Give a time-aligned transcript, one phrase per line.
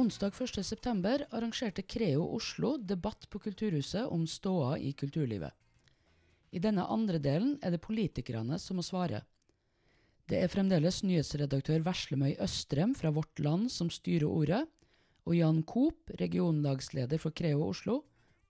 [0.00, 5.52] Onsdag 1.9 arrangerte Creo Oslo debatt på Kulturhuset om ståa i kulturlivet.
[6.50, 9.20] I denne andre delen er det politikerne som må svare.
[10.24, 14.62] Det er fremdeles nyhetsredaktør Veslemøy Østrem fra Vårt Land som styrer ordet,
[15.28, 17.98] og Jan Koop, regionlagsleder for Creo Oslo,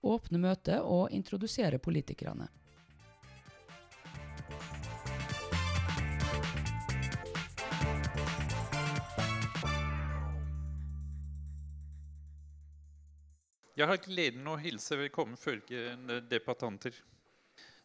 [0.07, 2.47] åpner møtet og introduserer politikerne.
[13.81, 16.93] Jeg har gleden å hilse velkommen følgende debattanter.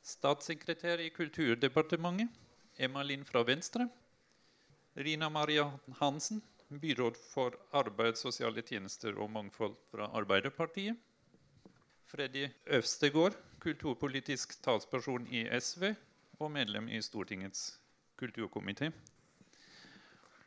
[0.04, 2.28] Statssekretær i Kulturdepartementet,
[2.76, 3.86] Emma Lind fra Venstre.
[4.92, 5.64] Rina Maria
[6.02, 11.00] Hansen, byråd for arbeid, sosiale tjenester og mangfold fra Arbeiderpartiet.
[12.12, 12.44] Freddy
[12.76, 15.94] Øvstegård, kulturpolitisk talsperson i SV
[16.42, 17.70] og medlem i Stortingets
[18.20, 18.92] kulturkomité.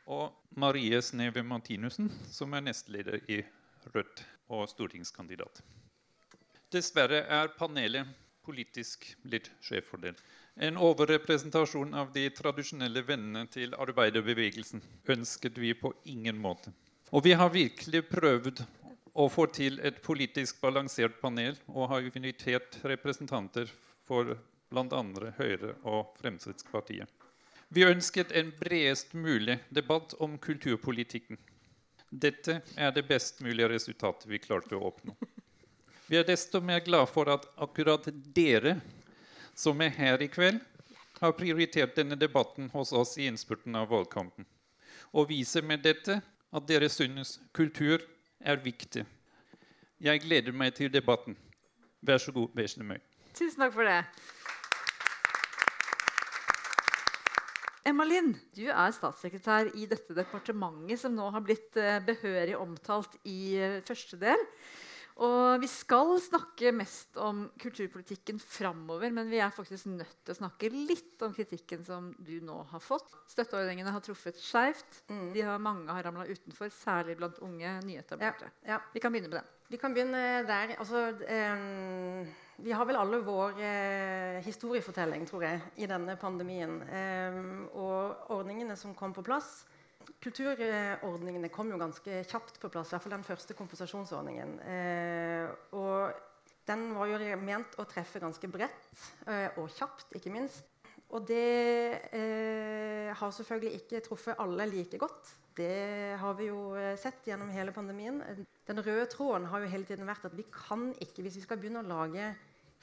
[0.06, 3.42] Og Marie Sneve Martinussen, som er nestleder i
[3.94, 5.62] Rødt og stortingskandidat.
[6.70, 8.08] Dessverre er panelet
[8.46, 10.20] politisk litt skjevfordelt.
[10.60, 14.82] En overrepresentasjon av de tradisjonelle vennene til arbeiderbevegelsen
[15.14, 16.72] ønsket vi på ingen måte.
[17.10, 18.62] Og vi har virkelig prøvd
[19.14, 23.70] å få til et politisk balansert panel og har invitert representanter
[24.06, 24.36] for
[24.70, 25.02] bl.a.
[25.38, 27.08] Høyre og Fremskrittspartiet.
[27.70, 31.38] Vi ønsket en bredest mulig debatt om kulturpolitikken.
[32.10, 35.14] Dette er det best mulige resultatet vi klarte å oppnå.
[36.10, 38.80] Vi er desto mer glad for at akkurat dere
[39.54, 40.58] som er her i kveld,
[41.20, 44.46] har prioritert denne debatten hos oss i innspurten av valgkampen.
[45.12, 46.16] Og viser med dette
[46.50, 48.02] at dere synes kultur
[48.40, 49.04] er viktig.
[50.00, 51.36] Jeg gleder meg til debatten.
[52.00, 52.98] Vær så god, Veslemøy.
[53.36, 54.00] Tusen takk for det.
[57.86, 63.16] Emma Lind, du er statssekretær i dette departementet som nå har blitt eh, behørig omtalt
[63.24, 64.48] i eh, første del.
[65.20, 70.38] Og vi skal snakke mest om kulturpolitikken framover, men vi er faktisk nødt til å
[70.38, 73.12] snakke litt om kritikken som du nå har fått.
[73.28, 75.02] Støtteordningene har truffet skeivt.
[75.12, 75.26] Mm.
[75.34, 78.48] De har, mange har ramla utenfor, særlig blant unge nyetablerte.
[78.64, 78.80] Ja, ja.
[78.94, 79.50] Vi kan begynne med den.
[79.70, 80.72] Vi kan begynne der.
[80.80, 82.32] Altså, eh,
[82.64, 86.80] vi har vel alle vår eh, historiefortelling, tror jeg, i denne pandemien.
[86.84, 87.40] Eh,
[87.74, 89.60] og ordningene som kom på plass
[90.20, 92.90] Kulturordningene kom jo ganske kjapt på plass.
[92.90, 94.56] I hvert fall den første kompensasjonsordningen.
[94.64, 96.16] Eh, og
[96.68, 98.90] den var jo ment å treffe ganske bredt
[99.26, 100.66] eh, og kjapt, ikke minst.
[101.10, 105.34] Og det eh, har selvfølgelig ikke truffet alle like godt.
[105.58, 108.20] Det har vi jo eh, sett gjennom hele pandemien.
[108.68, 111.58] Den røde tråden har jo hele tiden vært at vi kan ikke, hvis vi skal
[111.58, 112.30] begynne å lage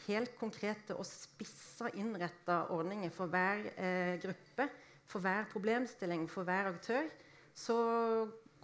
[0.06, 4.68] helt konkrete og spissa innretta ordninger for hver eh, gruppe,
[5.08, 7.08] for hver problemstilling, for hver aktør,
[7.58, 7.78] så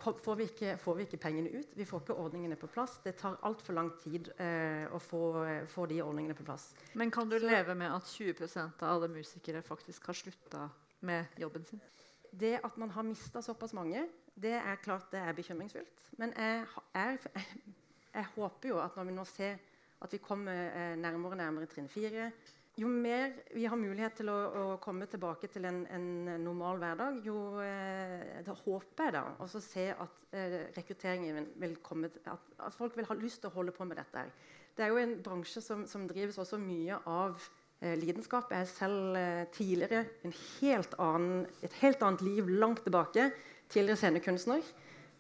[0.03, 1.75] får vi, ikke, får vi, ikke, pengene ut.
[1.75, 2.97] Vi får ikke ordningene på plass.
[3.03, 5.21] Det tar altfor lang tid eh, å få,
[5.71, 6.71] få, de ordningene på plass.
[6.99, 10.67] Men kan du så, leve med at 20% av alle musikere faktisk har slutta
[11.07, 11.81] med jobben sin?
[12.31, 16.01] Det at man har mista såpass mange, det er klart det er bekymringsfullt.
[16.17, 17.45] Men jeg, er, jeg,
[18.13, 19.61] jeg, håper jo at når vi nå ser
[20.03, 22.31] at vi kommer eh, nærmere og nærmere trinn fire
[22.77, 26.07] jo mer vi har mulighet til å, å komme tilbake til en, en
[26.41, 32.09] normal hverdag, jo eh, da håper jeg da også se at eh, rekrutteringen vil komme
[32.09, 34.25] at, at, folk vil ha lyst til å holde på med dette.
[34.73, 37.37] Det er jo en bransje som, som drives også mye av
[37.83, 38.49] eh, lidenskap.
[38.49, 40.05] Jeg er selv eh, tidligere
[40.57, 43.29] helt annen, et helt annet liv langt tilbake.
[43.69, 44.65] Tidligere scenekunstner.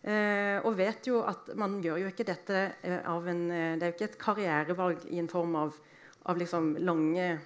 [0.03, 3.91] Eh, og vet jo at man gjør jo ikke dette eh, av en Det er
[3.91, 5.77] jo ikke et karrierevalg i en form av
[6.23, 7.39] av liksom lange,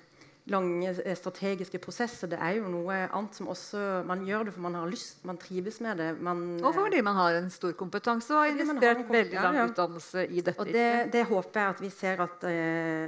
[0.53, 2.29] lange, eh, strategiske prosesser.
[2.29, 5.37] Det er jo noe annet som også Man gjør det for man har lyst, man
[5.41, 6.11] trives med det.
[6.21, 10.41] Man, og fordi man har en stor kompetanse og har investert veldig lang utdannelse i
[10.41, 10.61] dette.
[10.61, 12.47] Og det, det, håper jeg at vi ser at,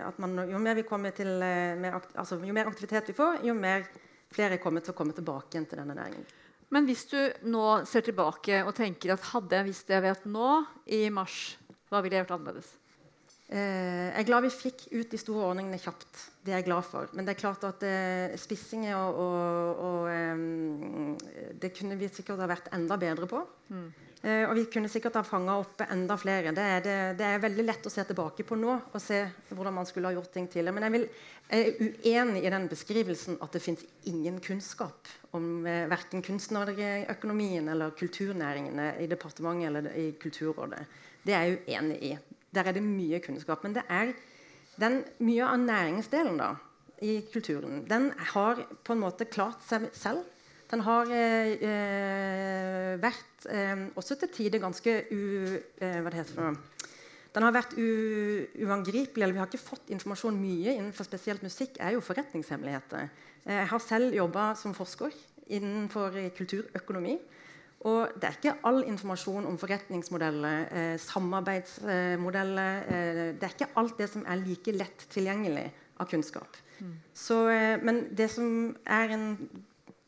[0.09, 3.53] at man, jo mer vi kommer til mer, altså, jo mer aktivitet vi får, jo
[3.53, 3.85] mer
[4.33, 6.25] flere kommer til å komme tilbake igjen til denne næringen.
[6.73, 7.17] Men hvis du
[7.49, 10.49] nå ser tilbake og tenker at hadde jeg visst det jeg vet nå,
[10.85, 11.57] i mars,
[11.89, 12.69] hva ville jeg gjort annerledes?
[13.49, 16.25] Eh, jeg er glad vi fikk ut de store ordningene kjapt.
[16.45, 17.09] Det er jeg glad for.
[17.17, 22.43] Men det er klart at eh, spissinger og, og, og eh, Det kunne vi sikkert
[22.43, 23.41] ha vært enda bedre på.
[23.73, 23.89] Mm.
[24.19, 26.51] Eh, og vi kunne sikkert ha fanga opp enda flere.
[26.55, 29.21] Det er, det, det er, veldig lett å se tilbake på nå og se
[29.53, 30.75] hvordan man skulle ha gjort ting tidligere.
[30.75, 31.05] Men jeg, vil,
[31.47, 35.07] jeg er uenig i den beskrivelsen at det fins ingen kunnskap
[35.37, 40.83] om eh, verken kunstnerøkonomien eller kulturnæringene i departementet eller i Kulturrådet.
[41.23, 42.11] Det er jeg uenig i.
[42.55, 43.63] Der er det mye kunnskap.
[43.63, 44.13] Men det er
[44.79, 46.53] den, mye av næringsdelen da,
[47.03, 50.25] i kulturen den har på en måte klart seg selv
[50.69, 55.21] Den har eh, vært eh, også til tider ganske u...
[55.81, 56.59] Eh, hva det heter for?
[57.33, 61.79] Den har vært uangripelig, eller Vi har ikke fått informasjon mye innenfor spesielt musikk.
[61.81, 63.09] er jo forretningshemmeligheter.
[63.49, 65.13] Jeg har selv jobba som forsker
[65.49, 67.17] innenfor kulturøkonomi.
[67.87, 73.97] Og det er ikke all informasjon om forretningsmodeller, eh, samarbeidsmodeller eh, Det er ikke alt
[74.01, 76.57] det som er like lett tilgjengelig av kunnskap.
[76.79, 76.97] Mm.
[77.13, 79.29] Så, eh, men det som er en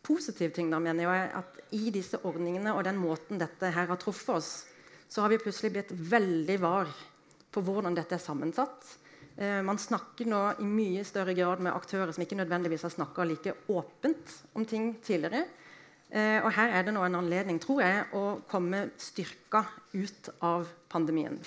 [0.03, 3.87] positiv ting, da, mener jeg, er at i disse ordningene og den måten dette her
[3.87, 4.51] har truffet oss,
[5.07, 6.91] så har vi plutselig blitt veldig var
[7.51, 8.97] på hvordan dette er sammensatt.
[9.35, 13.25] Eh, man snakker nå i mye større grad med aktører som ikke nødvendigvis har snakka
[13.27, 15.45] like åpent om ting tidligere.
[16.11, 19.61] Eh, og her er det nå en anledning tror jeg, å komme styrka
[19.93, 21.37] ut av pandemien.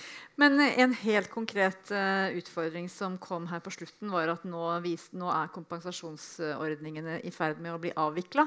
[0.40, 5.10] Men en helt konkret uh, utfordring som kom her på slutten, var at nå, vis,
[5.12, 8.46] nå er kompensasjonsordningene i ferd med å bli avvikla.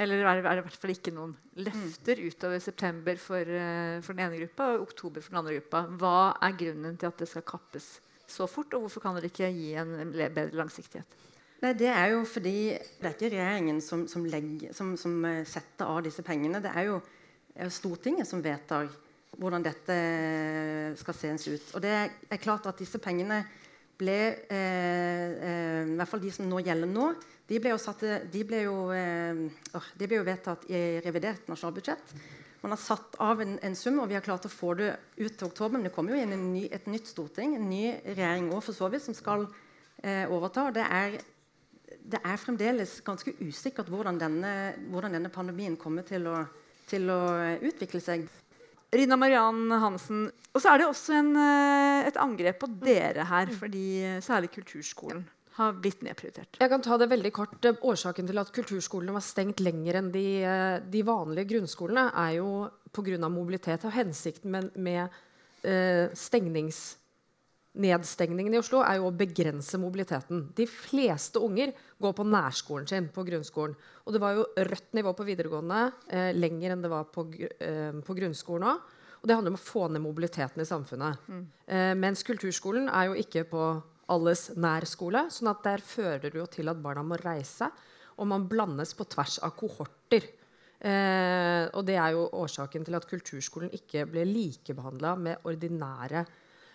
[0.00, 2.30] Eller er det, er det, i hvert fall ikke noen løfter mm.
[2.32, 3.56] utover september for,
[4.00, 5.84] for, den ene gruppa og oktober for den andre gruppa.
[6.00, 7.98] Hva er grunnen til at det skal kappes
[8.30, 11.20] så fort, og hvorfor kan dere ikke gi en bedre langsiktighet?
[11.60, 15.42] Nei, Det er jo fordi det er ikke regjeringen som, som, legger, som, som eh,
[15.48, 16.62] setter av disse pengene.
[16.64, 17.00] Det er jo,
[17.68, 18.86] Stortinget som vedtar
[19.36, 21.74] hvordan dette eh, skal ses ut.
[21.76, 23.42] Og det er klart at disse pengene
[24.00, 24.18] ble
[24.48, 27.12] eh, eh, I hvert fall de som nå gjelder nå,
[27.50, 29.40] de ble jo, satt, de ble jo, eh,
[29.98, 32.14] de ble jo vedtatt i revidert nasjonalbudsjett.
[32.60, 35.32] Man har satt av en, en, sum, og vi har klart å få det ut
[35.32, 35.78] til oktober.
[35.78, 38.90] Men det kommer jo inn ny, et nytt storting, en ny regjering også, for så
[38.92, 39.46] vidt, som skal
[40.04, 40.68] eh, overta.
[40.76, 41.16] Det er
[42.02, 44.52] det er fremdeles ganske usikkert hvordan denne,
[44.90, 46.44] hvordan denne pandemien kommer til å,
[46.90, 47.20] til å,
[47.60, 48.28] utvikle seg.
[48.90, 53.52] Rina Mariann Hansen, og så er det også en, eh, et angrep på dere her,
[53.54, 55.22] fordi særlig kulturskolen
[55.60, 56.58] har blitt nedprioritert.
[56.60, 57.66] Jeg kan ta det veldig kort.
[57.66, 62.70] Årsaken til at kulturskolene var stengt lenger enn de, eh, de vanlige grunnskolene, er jo
[62.92, 63.28] pga.
[63.28, 63.84] mobilitet.
[63.84, 65.08] Og hensikten med, med
[65.64, 66.96] uh, stengnings
[67.78, 70.48] nedstengningen i Oslo er jo å begrense mobiliteten.
[70.56, 71.72] De fleste unger
[72.02, 73.76] går på nærskolen sin på grunnskolen.
[74.06, 77.92] Og det var jo rødt nivå på videregående eh, lenger enn det var på, eh,
[78.02, 78.96] på grunnskolen òg.
[79.20, 81.28] Og det handler om å få ned mobiliteten i samfunnet.
[81.28, 81.46] Mm.
[81.68, 83.64] Eh, mens kulturskolen er jo ikke på
[84.10, 85.28] alles nærskole.
[85.30, 87.70] sånn at der fører det jo til at barna må reise,
[88.18, 90.26] og man blandes på tvers av kohorter.
[90.80, 96.24] Eh, og det er jo årsaken til at kulturskolen ikke ble likebehandla med ordinære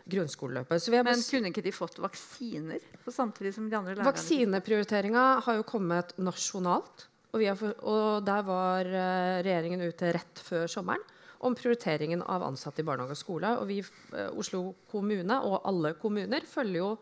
[0.10, 0.88] grunnskoleløpet.
[0.94, 4.08] Men kunne ikke de fått vaksiner på samtidig som de andre lærerne?
[4.12, 7.08] Vaksineprioriteringa har jo kommet nasjonalt.
[7.36, 11.02] Og, for, og der var uh, regjeringen ute rett før sommeren
[11.46, 13.52] om prioriteringen av ansatte i barnehage og skole.
[13.60, 13.82] Og vi,
[14.14, 16.94] uh, Oslo kommune og alle kommuner følger jo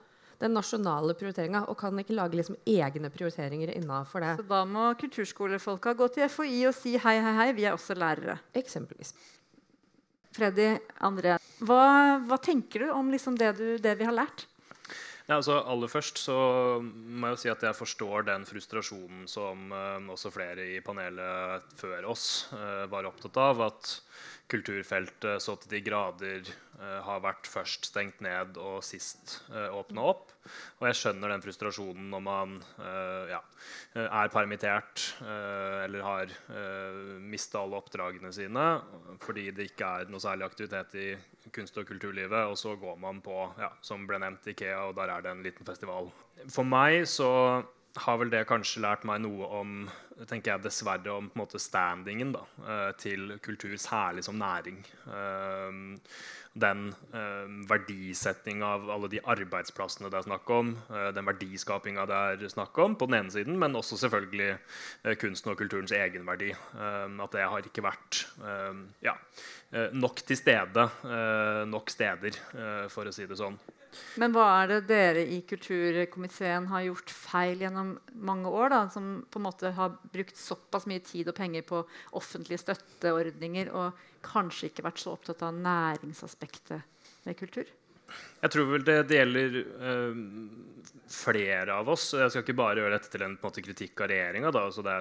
[0.41, 4.33] den nasjonale prioriteringa og kan ikke lage liksom egne prioriteringer innafor det.
[4.41, 7.95] Så da må kulturskolefolka gå til FHI og si hei, hei, hei, vi er også
[7.95, 8.39] lærere?
[8.57, 9.13] Eksempelvis.
[10.33, 10.71] Freddy
[11.05, 11.83] André, hva,
[12.25, 14.47] hva tenker du om liksom det, du, det, vi har lært?
[15.23, 16.35] Ja, altså, aller først så
[16.83, 21.77] må jeg jo si at jeg forstår den frustrasjonen som uh, også flere i panelet
[21.79, 23.63] før oss uh, var opptatt av.
[23.69, 23.93] At
[24.51, 26.49] kulturfeltet så til de grader
[26.79, 30.31] uh, har vært først stengt ned og sist uh, åpna opp.
[30.81, 33.39] Og jeg skjønner den frustrasjonen når man uh, ja,
[34.03, 38.65] er permittert uh, eller har uh, mista alle oppdragene sine
[39.23, 41.07] fordi det ikke er noe særlig aktivitet i
[41.53, 45.11] kunst- og kulturlivet, og så går man på, ja, som ble nevnt, Ikea, og der
[45.11, 46.09] er det en liten festival.
[46.51, 47.29] For meg så
[48.03, 49.73] har vel det kanskje lært meg noe om
[50.29, 54.79] tenker jeg dessverre om på en måte standingen da, eh, til kultur, særlig som næring.
[55.07, 55.79] Eh,
[56.53, 56.83] den
[57.17, 60.75] eh, verdisetting av alle de arbeidsplassene det er snakk om,
[61.17, 65.57] den verdiskapinga det er snakk om, på den ene siden, men også selvfølgelig kunsten og
[65.57, 66.51] kulturens egenverdi.
[66.53, 68.27] at det har ikke vært
[69.01, 69.15] ja,
[69.97, 70.89] nok til stede
[71.65, 72.37] nok steder,
[72.93, 73.57] for å si det sånn.
[74.21, 78.69] Men hva er det dere i kulturkomiteen har gjort feil gjennom mange år?
[78.73, 81.83] da, Som på en måte har brukt såpass mye tid og penger på
[82.13, 86.81] offentlige støtteordninger og kanskje ikke vært så opptatt av næringsaspektet
[87.27, 87.69] ved kultur?
[88.43, 90.15] Jeg tror vel det, det gjelder uh,
[91.13, 92.09] flere av oss.
[92.17, 94.49] Jeg skal ikke bare gjøre dette til en, en måte, kritikk av regjeringa.
[94.51, 94.95] Altså det,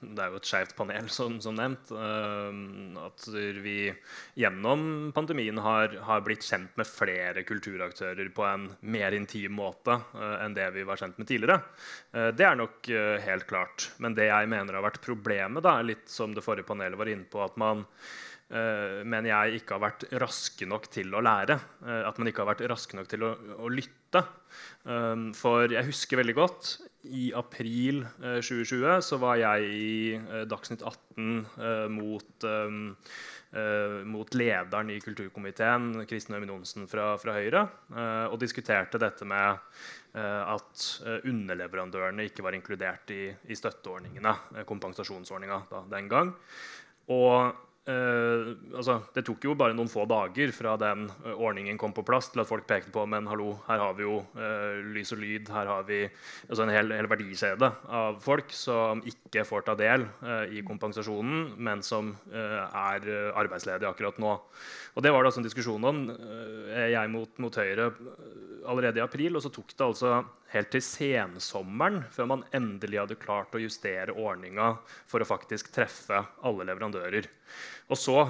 [0.00, 1.92] det, er jo et skeivt panel, som, som nevnt.
[1.94, 3.28] Uh, at
[3.62, 3.76] vi
[4.42, 10.40] gjennom pandemien har, har, blitt kjent med flere kulturaktører på en mer intim måte uh,
[10.40, 11.60] enn det vi var kjent med tidligere.
[12.34, 12.88] det er nok
[13.22, 13.86] helt klart.
[14.02, 17.28] Men det jeg mener har vært problemet, da, litt som det forrige panelet var inne
[17.30, 17.86] på, at man
[18.50, 21.56] uh, mener jeg ikke har vært raske nok til å lære.
[21.84, 24.22] Uh, at man ikke har vært raske nok til å, å lytte.
[24.84, 26.70] Um, for jeg husker veldig godt
[27.10, 32.48] i april 2020 så var jeg i Dagsnytt 18 mot
[34.06, 37.64] mot lederen i kulturkomiteen, Kristin Øyvind Johnsen fra, fra, Høyre,
[38.30, 39.58] og diskuterte dette med
[40.14, 40.84] at
[41.26, 44.36] underleverandørene ikke var inkludert i, i støtteordningene,
[44.68, 46.30] kompensasjonsordninga den gang.
[47.10, 47.50] Og
[47.90, 52.04] Uh, altså, det tok jo bare noen få dager fra den uh, ordningen kom på
[52.06, 55.22] plass, til at folk pekte på men hallo, her har vi jo uh, lys og
[55.22, 55.50] lyd.
[55.50, 57.70] Her har vi altså en hel, hel verdikjede
[58.00, 60.06] av folk som ikke får ta del
[60.52, 63.06] i kompensasjonen, men som er
[63.38, 64.34] arbeidsledige akkurat nå.
[64.94, 67.90] Og Det var det altså en diskusjon om jeg mot, mot Høyre
[68.68, 69.38] allerede i april.
[69.38, 70.20] Og så tok det altså
[70.54, 74.72] helt til sensommeren før man endelig hadde klart å justere ordninga
[75.10, 77.28] for å faktisk treffe alle leverandører.
[77.90, 78.24] Og så,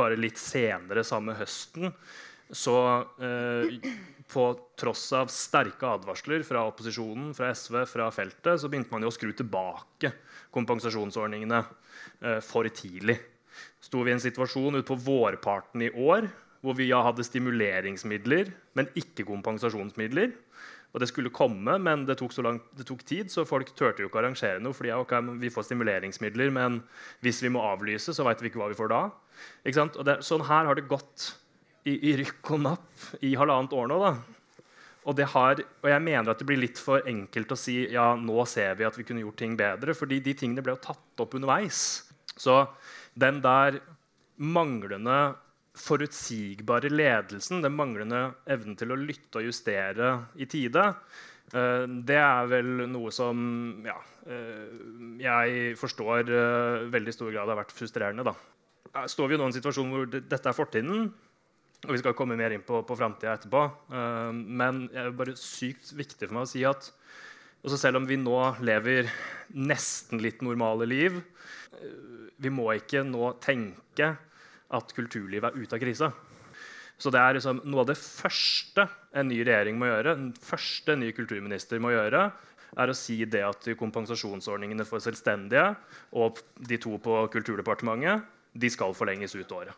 [0.00, 1.92] bare litt senere samme høsten,
[2.50, 2.76] så
[3.18, 3.90] eh,
[4.30, 4.44] på
[4.78, 9.14] tross av sterke advarsler fra opposisjonen, fra SV, fra feltet, så begynte man jo å
[9.14, 10.12] skru tilbake
[10.54, 13.18] kompensasjonsordningene eh, for tidlig.
[13.82, 16.28] Sto vi i en situasjon utpå vårparten i år
[16.64, 20.32] hvor vi ja, hadde stimuleringsmidler, men ikke kompensasjonsmidler.
[20.96, 24.08] Og det skulle komme, men det tok, lang, det tok tid, så folk turte jo
[24.08, 24.72] ikke å arrangere noe.
[24.72, 26.78] fordi okay, vi får stimuleringsmidler, men
[27.20, 29.02] hvis vi må avlyse, så veit vi ikke hva vi får da.
[29.68, 31.34] Det, sånn her har det gått
[31.84, 34.00] i, i, rykk og napp i halvannet år nå.
[34.06, 34.14] da.
[35.06, 38.48] Og, har, og, jeg mener at det blir litt for enkelt å si ja, nå
[38.48, 39.94] ser vi at vi kunne gjort ting bedre.
[39.94, 42.08] fordi de tingene ble jo tatt opp underveis.
[42.40, 42.62] Så
[43.12, 43.82] den der
[44.40, 45.36] manglende
[45.76, 50.88] forutsigbare ledelsen, den manglende evnen til å lytte og justere i tide,
[51.52, 54.72] eh, det er vel noe som ja, eh,
[55.20, 58.26] jeg forstår uh, veldig stor grad har vært frustrerende.
[58.26, 59.06] Da.
[59.10, 61.08] Står vi nå i en situasjon hvor dette er fortiden,
[61.86, 63.60] og vi skal komme mer inn på, på framtida etterpå.
[64.32, 66.88] men det er bare sykt viktig for meg å si at
[67.76, 69.10] selv om vi nå lever
[69.52, 71.20] nesten litt normale liv,
[72.40, 74.14] vi må ikke nå tenke
[74.74, 76.10] at kulturlivet er ute av krisa.
[76.96, 80.94] Så det er liksom noe av det første en ny regjering må gjøre, den første
[80.94, 82.30] en ny kulturminister må gjøre,
[82.76, 85.68] er å si det at kompensasjonsordningene for selvstendige
[86.18, 88.24] og de to på Kulturdepartementet
[88.56, 89.74] de skal forlenges ut året.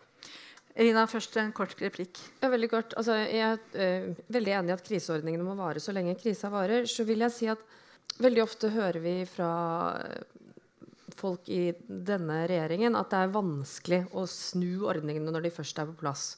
[0.79, 2.21] Rina, først en kort replikk.
[2.39, 2.95] Ja, veldig kort.
[2.99, 6.87] Altså, jeg er uh, veldig enig i at kriseordningene må vare så lenge krisa varer.
[6.87, 7.65] Så vil jeg si at
[8.23, 9.49] veldig ofte hører vi fra
[11.19, 15.91] folk i denne regjeringen at det er vanskelig å snu ordningene når de først er
[15.91, 16.31] på plass.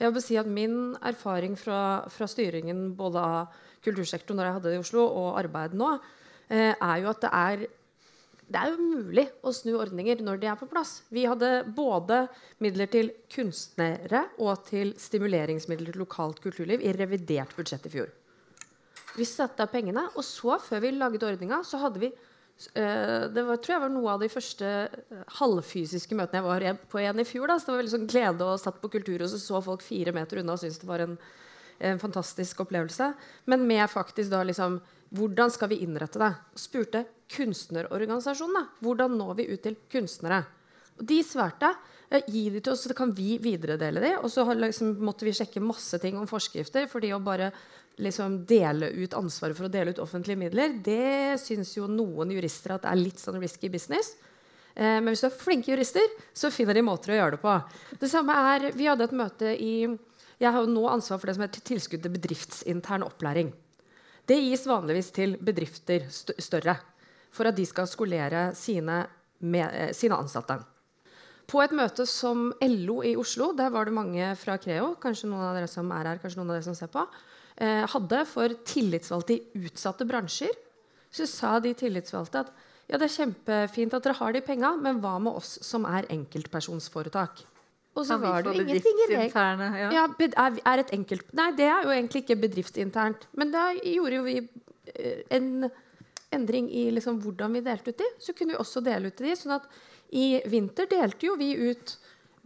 [0.00, 4.70] Jeg vil si at Min erfaring fra, fra styringen både av kultursektoren når jeg hadde
[4.70, 5.90] det i Oslo, og arbeid nå,
[6.48, 7.66] eh, er jo at det er,
[8.50, 11.00] det er jo mulig å snu ordninger når de er på plass.
[11.12, 12.22] Vi hadde både
[12.64, 18.10] midler til kunstnere og til stimuleringsmidler til lokalt kulturliv i revidert budsjett i fjor.
[19.16, 22.12] Vi satte av pengene, og så, før vi laget ordninga, så hadde vi
[23.32, 27.00] det var, tror jeg var noe av de første eh, halvfysiske møtene jeg var på
[27.00, 27.48] igjen i fjor.
[27.48, 27.56] Da.
[27.56, 30.42] Så det var veldig sånn glede og satt på Kulturhuset og så folk fire meter
[30.42, 31.16] unna og syntes det var en,
[31.78, 33.12] en, fantastisk opplevelse.
[33.50, 36.28] Men med faktisk da liksom Hvordan skal vi innrette det?
[36.54, 37.00] Spurte
[37.34, 40.44] kunstnerorganisasjonene hvordan når vi ut til kunstnere.
[41.00, 41.72] Og de svarte
[42.12, 44.12] eh, gi de til oss, så kan vi videredele de.
[44.20, 46.86] Og så liksom, måtte vi sjekke masse ting om forskrifter.
[46.86, 47.50] fordi å bare
[48.02, 52.76] liksom dele ut ansvaret for å dele ut offentlige midler, det syns jo noen jurister
[52.76, 54.14] at er litt sånn risky business.
[54.74, 57.56] Eh, men hvis du er flinke jurister, så finner de måter å gjøre det på.
[58.00, 59.74] Det samme er, Vi hadde et møte i
[60.40, 63.52] Jeg har jo nå ansvar for det som heter tilskudd til bedriftsintern opplæring.
[64.24, 66.78] Det gis vanligvis til bedrifter st større
[67.30, 69.06] for at de skal skolere sine,
[69.40, 70.58] med, eh, sine ansatte.
[71.50, 75.48] På et møte som LO i Oslo, der var det mange fra Creo, kanskje noen
[75.48, 77.02] av dere som er her, kanskje noen av dere som ser på,
[77.60, 80.54] hadde for tillitsvalgte i utsatte bransjer,
[81.12, 82.52] så sa de tillitsvalgte at
[82.90, 86.08] ja, det er kjempefint at dere har de penga, men hva med oss som er
[86.10, 87.44] enkeltpersonsforetak?
[87.98, 89.28] Og så var det jo ingenting i det.
[89.34, 89.90] Ja.
[89.94, 93.26] Ja, er, et enkelt, nei, det er jo egentlig ikke bedriftsinternt.
[93.38, 95.68] Men da gjorde jo vi eh, en
[96.34, 98.10] endring i liksom hvordan vi delte ut de.
[98.22, 99.34] Så kunne vi også dele ut de.
[99.38, 99.66] sånn at
[100.14, 101.96] i vinter delte jo vi ut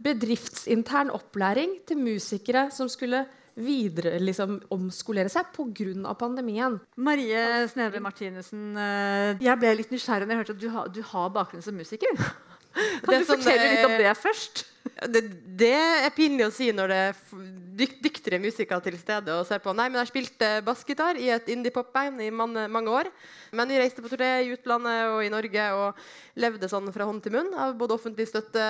[0.05, 3.23] bedriftsintern opplæring til musikere som skulle
[3.55, 6.13] videre liksom, omskolere seg pga.
[6.19, 6.79] pandemien.
[6.97, 11.01] Marie Sneve Martinussen, eh, jeg ble litt nysgjerrig når jeg hørte at du, har, du
[11.13, 12.11] har bakgrunn som musiker.
[13.05, 14.65] Kan det du fortelle litt om eh, det først?
[14.85, 15.21] Det,
[15.59, 15.73] det,
[16.05, 17.17] er pinlig å si når det er
[17.75, 19.73] dykt, dyktigere musikere til stede og ser på.
[19.75, 23.09] Nei, men jeg spilte bassgitar i et indie-pop-band i mange, mange, år.
[23.55, 26.05] Men vi reiste på turné i utlandet og i Norge og
[26.39, 28.63] levde sånn fra hånd til munn av både offentlig støtte,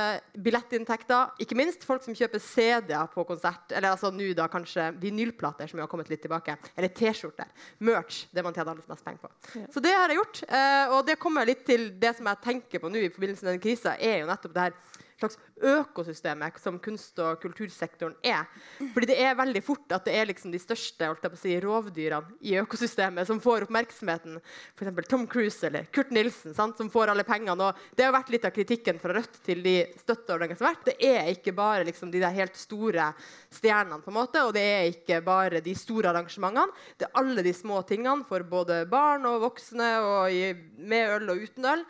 [0.48, 3.75] billettinntekter, ikke minst folk som kjøper CD-er på konsert.
[3.75, 6.57] Eller altså nå da kanskje vinylplater, som har kommet litt tilbake.
[6.74, 7.51] Eller T-skjorter.
[7.86, 8.25] Merch.
[8.34, 9.34] Det man tjener aller mest penger på.
[9.60, 9.69] Ja.
[9.74, 10.43] Så det har jeg gjort.
[10.48, 13.57] Eh, og det kommer litt til det som jeg tenker på nå i forbindelse med
[13.57, 14.77] den krisa, er jo nettopp det her
[15.19, 18.45] slags økosystemet som kunst- og kultursektoren er.
[18.93, 21.07] Fordi det er veldig fort at det er liksom de største
[21.39, 24.39] si, rovdyrene i økosystemet som får oppmerksomheten.
[24.75, 25.07] F.eks.
[25.10, 27.55] Tom Cruise eller Kurt Nilsen, sant, som får alle pengene.
[27.55, 30.89] Og det har vært litt av kritikken fra Rødt til de støtteordningene som har vært.
[30.91, 33.12] Det er ikke bare liksom, de helt store
[33.53, 36.74] stjernene, på en måte, og det er ikke bare de store arrangementene.
[37.00, 41.48] Det er alle de små tingene for både barn og voksne, og med øl og
[41.48, 41.86] uten øl.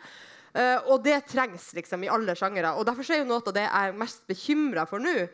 [0.56, 2.72] Uh, og det trengs liksom i alle sjangere.
[2.78, 5.26] Og derfor er jo noe av det jeg er mest bekymra for nå,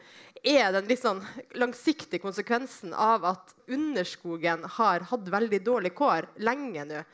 [0.42, 1.20] er den litt sånn
[1.54, 7.04] langsiktige konsekvensen av at underskogen har hatt veldig dårlig kår lenge nå,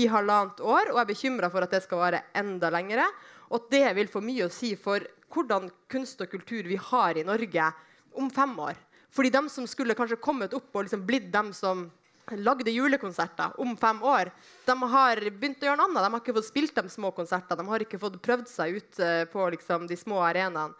[0.00, 0.88] i halvannet år.
[0.88, 3.04] Og jeg er bekymra for at det skal vare enda lengre.
[3.50, 7.20] Og at det vil få mye å si for hvordan kunst og kultur vi har
[7.20, 7.68] i Norge
[8.16, 8.80] om fem år.
[9.12, 11.90] Fordi de som skulle kanskje kommet opp og liksom blitt dem som
[12.36, 14.30] lagde julekonserter om fem år,
[14.66, 16.04] de har begynt å gjøre noe annet.
[16.04, 17.60] De har ikke fått spilt de små konsertene.
[17.62, 20.74] De har ikke fått prøvd seg ut uh, på liksom, de små arenaene.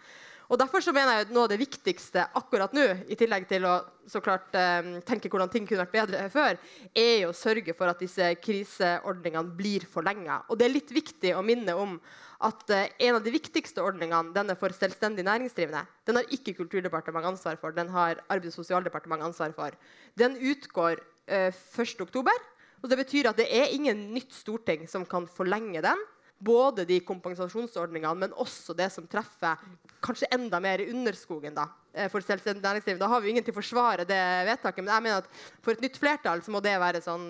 [0.49, 3.67] Og Derfor så mener jeg at noe av det viktigste akkurat nå, i tillegg til
[3.69, 3.75] å
[4.09, 6.57] så klart um, tenke hvordan ting kunne vært bedre før,
[6.97, 10.40] er å sørge for at disse kriseordningene blir forlenga.
[10.49, 11.99] Og det er litt viktig å minne om
[12.49, 15.85] at uh, en av de viktigste ordningene den er for selvstendig næringsdrivende.
[16.09, 19.76] Den har ikke Kulturdepartementet ansvar for, den har Arbeids- og sosialdepartementet ansvar for.
[20.17, 22.47] Den utgår eh, 1.10.
[22.82, 26.06] Og det betyr at det er ingen nytt storting som kan forlenge den.
[26.38, 29.58] Både de kompensasjonsordningene, men også det som treffer
[30.04, 31.56] kanskje enda mer i underskogen.
[31.56, 33.00] Da eh, for selvstendig næringsliv.
[33.00, 34.85] Da har vi ingen til å forsvare det vedtaket.
[34.85, 37.26] Men jeg mener at for et nytt flertall så må det være sånn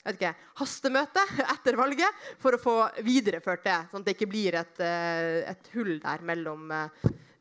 [0.00, 1.22] jeg vet ikke, hastemøte
[1.54, 3.78] etter valget for å få videreført det.
[3.92, 6.72] Sånn at det ikke blir et, eh, et hull der mellom,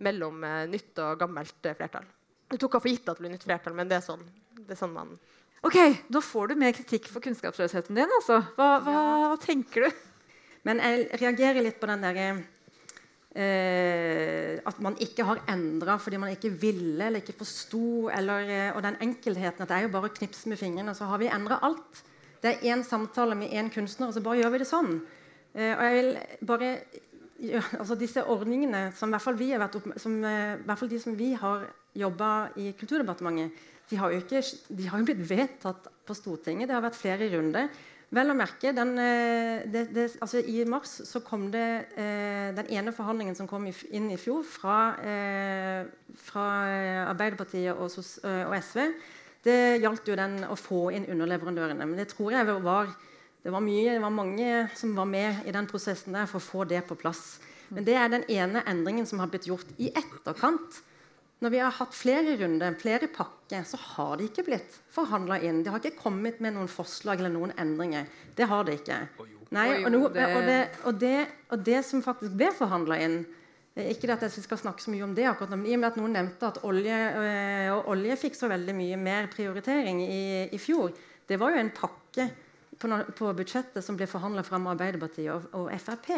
[0.05, 2.05] mellom nytt og gammelt flertall.
[2.49, 4.21] Du tok for gitt at det blir nytt flertall, men det er sånn,
[4.59, 5.17] det er sånn man
[5.65, 5.75] Ok,
[6.07, 8.13] Da får du mer kritikk for kunnskapsløsheten din.
[8.19, 8.39] altså.
[8.55, 9.01] Hva, hva,
[9.31, 10.05] hva tenker du?
[10.67, 12.27] Men jeg reagerer litt på den derre
[13.35, 18.09] eh, At man ikke har endra fordi man ikke ville eller ikke forsto.
[18.11, 21.19] Eh, og den enkelheten at det er jo bare å knipse med fingrene, så har
[21.21, 22.03] vi endra alt.
[22.39, 24.93] Det er én samtale med én kunstner, og så bare gjør vi det sånn.
[25.55, 26.11] Eh, og jeg vil
[26.47, 26.71] bare
[27.39, 30.63] ja, altså Disse ordningene som i hvert fall vi har vært opp, som, eh, i
[30.67, 35.07] hvert fall de som vi har jobba i Kulturdepartementet de har, ikke, de har jo
[35.07, 36.69] blitt vedtatt på Stortinget.
[36.69, 37.69] Det har vært flere runder.
[38.09, 42.71] Vel å merke, den, eh, det, det, altså I mars så kom det eh, den
[42.73, 45.83] ene forhandlingen som kom inn i fjor fra, eh,
[46.17, 46.45] fra
[47.11, 47.93] Arbeiderpartiet og,
[48.25, 48.81] eh, og, SV.
[49.45, 51.85] Det gjaldt jo den å få inn underleverandørene.
[51.85, 52.89] Men det tror jeg var,
[53.45, 56.47] det var, mye, det var mange som var med i den prosessen der for å
[56.49, 57.37] få det på plass.
[57.69, 60.81] Men det er den ene endringen som har blitt gjort i etterkant
[61.39, 65.61] når vi har hatt flere runder, flere pakker, så har de ikke blitt forhandla inn.
[65.63, 68.09] De har ikke kommet med noen forslag eller noen endringer.
[68.35, 68.97] Det har de ikke.
[69.55, 70.25] Nei, og, no, og, det,
[70.83, 71.13] og, det,
[71.49, 73.15] og, det, som faktisk ble forhandla inn
[73.73, 75.87] eh, Ikke at jeg skal snakke så mye om det, akkurat men i og med
[75.87, 80.21] at noen nevnte at olje, øh, olje fikk så veldig mye mer prioritering i,
[80.53, 80.93] i fjor.
[81.25, 82.27] Det var jo en pakke
[82.77, 86.11] på, på budsjettet som ble forhandla fram av Arbeiderpartiet og, og Frp.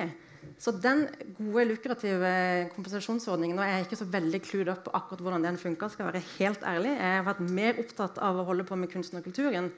[0.61, 2.33] Så den gode, lukrative
[2.75, 5.89] kompensasjonsordningen og jeg er ikke så veldig clued up på akkurat hvordan den funka.
[5.89, 6.91] Skal være helt ærlig.
[6.97, 9.71] Jeg har vært mer opptatt av å holde på med kunsten og kulturen.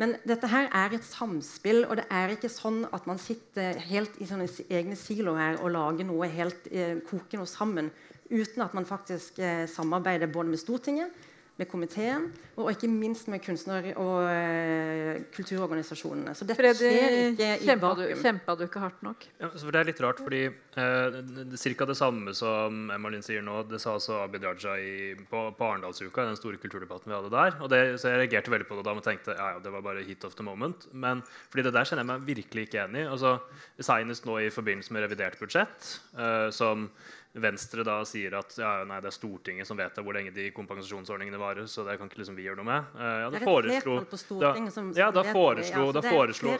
[0.00, 4.16] Men dette her er et samspill, og det er ikke sånn at man sitter helt
[4.18, 7.92] i sånne egne siloer her og lager noe helt eh, koker noe sammen
[8.30, 11.14] uten at man faktisk eh, samarbeider både med Stortinget,
[11.54, 12.26] med komiteen
[12.58, 16.34] og ikke minst med kunstner- og uh, kulturorganisasjonene.
[16.34, 17.90] Så dette Freddy, skjer ikke i kjempa.
[17.98, 19.26] Du, kjempa du ikke hardt nok?
[19.42, 21.46] Ja, det er litt rart, fordi eh, ca.
[21.64, 25.46] Cirka det samme som Emma Linn sier nå, det sa også Abid Raja i, på,
[25.56, 27.58] på Arendalsuka, den store kulturdebatten vi hadde der.
[27.62, 29.84] Og det, så jeg reagerte veldig på det da og tenkte ja, ja, det var
[29.86, 30.88] bare hit of the moment.
[30.92, 33.10] Men fordi det der kjenner jeg meg virkelig ikke enig i.
[33.10, 33.36] Altså,
[33.82, 36.88] Senest nå i forbindelse med revidert budsjett, eh, som
[37.34, 41.38] Venstre da sier at ja, nei, det er Stortinget som vedtar hvor lenge de kompensasjonsordningene
[41.40, 41.66] varer.
[41.66, 42.92] så det kan ikke liksom vi gjøre noe med.
[42.94, 46.52] Uh, ja, det er et flertall på Stortinget som, ja, da foreslo, da foreslo,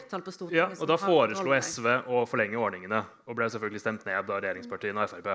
[0.51, 3.05] ja, og da foreslo SV å forlenge ordningene.
[3.23, 5.31] Og ble selvfølgelig stemt ned av regjeringspartiene og Frp.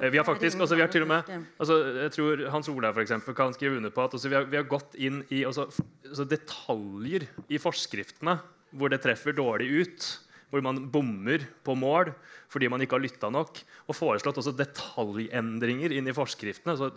[0.00, 1.28] Uh, vi har faktisk, altså, vi har til og med,
[1.60, 4.48] altså, jeg tror Hans Olav for eksempel, kan skrive under på at altså, vi, har,
[4.48, 5.68] vi, har, gått inn i altså,
[6.08, 8.38] altså, detaljer i forskriftene
[8.80, 10.10] hvor det treffer dårlig ut
[10.50, 12.12] hvor man bommer på mål
[12.50, 13.60] fordi man ikke har lytta nok.
[13.86, 16.74] Og foreslått også detaljendringer inn i forskriftene.
[16.78, 16.88] Så,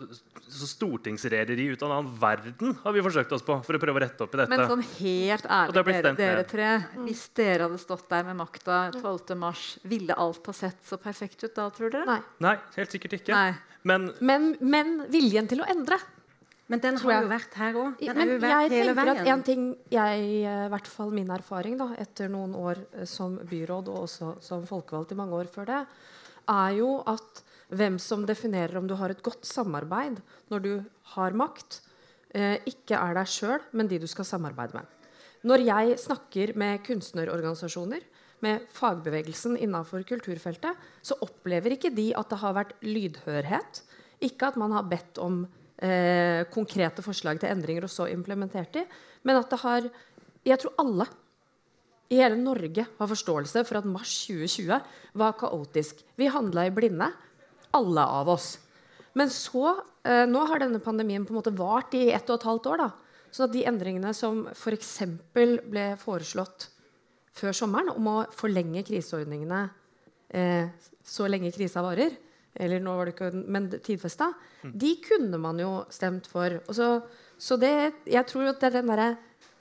[0.50, 4.00] så stortingsregjereri ut av en annen verden har vi forsøkt oss på for å prøve
[4.00, 4.50] å rette opp i dette.
[4.50, 6.72] Men sånn helt ærlig, dere, dere tre.
[7.04, 9.36] Hvis dere hadde stått der med makta 12.
[9.38, 12.08] mars, ville alt ha sett så perfekt ut da, tror dere?
[12.10, 12.20] Nei.
[12.44, 13.38] Nei, helt sikkert ikke.
[13.38, 13.54] Nei.
[13.84, 16.00] Men Men, men viljen til å endre.
[16.72, 18.02] Men den har jo vært her òg.
[18.16, 21.32] Men jo jeg vært hele tenker at en ting jeg, eh, i hvert fall min
[21.34, 25.50] erfaring da, etter noen år eh, som byråd og også som folkevalgt i mange år
[25.52, 25.80] før det,
[26.54, 27.42] er jo at
[27.74, 30.20] hvem som definerer om du har et godt samarbeid
[30.52, 30.72] når du
[31.14, 31.82] har makt,
[32.32, 34.88] eh, ikke er deg sjøl, men de du skal samarbeide med.
[35.44, 38.04] Når jeg snakker med kunstnerorganisasjoner,
[38.44, 43.80] med fagbevegelsen innenfor kulturfeltet, så opplever ikke de at det har vært lydhørhet.
[44.24, 45.44] Ikke at man har bedt om
[45.82, 48.84] eh, konkrete forslag til endringer og så implementert de,
[49.24, 49.90] men at det har
[50.44, 51.06] Jeg tror alle
[52.12, 54.76] i hele Norge har forståelse for at mars 2020
[55.16, 56.02] var kaotisk.
[56.20, 57.08] Vi handla i blinde,
[57.72, 58.58] alle av oss.
[59.14, 62.46] Men så, eh, nå har denne pandemien på en måte vart i ett og et
[62.50, 62.76] halvt år.
[62.76, 62.90] da.
[63.30, 65.00] Så de endringene som f.eks.
[65.32, 66.68] ble foreslått
[67.32, 69.70] før sommeren om å forlenge kriseordningene
[70.30, 70.68] eh,
[71.02, 72.14] så lenge krisa varer,
[72.54, 76.60] eller nå var det ikke, men tidfesta, de kunne man jo stemt for.
[76.74, 76.96] Så,
[77.38, 79.08] så det, jeg tror at det er den derre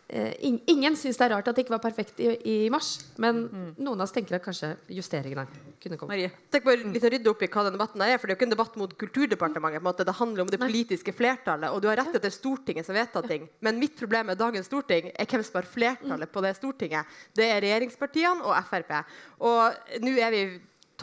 [0.08, 2.91] eh, in, Ingen syns det er rart at det ikke var perfekt i, i mars,
[3.21, 3.47] men
[3.79, 5.47] noen av oss tenker at kanskje justeringene
[5.82, 6.13] kunne komme.
[6.13, 6.29] Marie?
[6.53, 8.39] Tenk bare litt å rydde opp i hva den debatten er, for Det er jo
[8.41, 10.06] ikke en debatt mot Kulturdepartementet.
[10.06, 11.73] Det handler om det politiske flertallet.
[11.73, 13.47] Og du har rett i at det er Stortinget som vedtar ting.
[13.65, 17.17] Men mitt problem med dagens storting er hvem som har flertallet på det Stortinget.
[17.34, 18.93] Det er regjeringspartiene og Frp.
[19.49, 20.43] Og nå er vi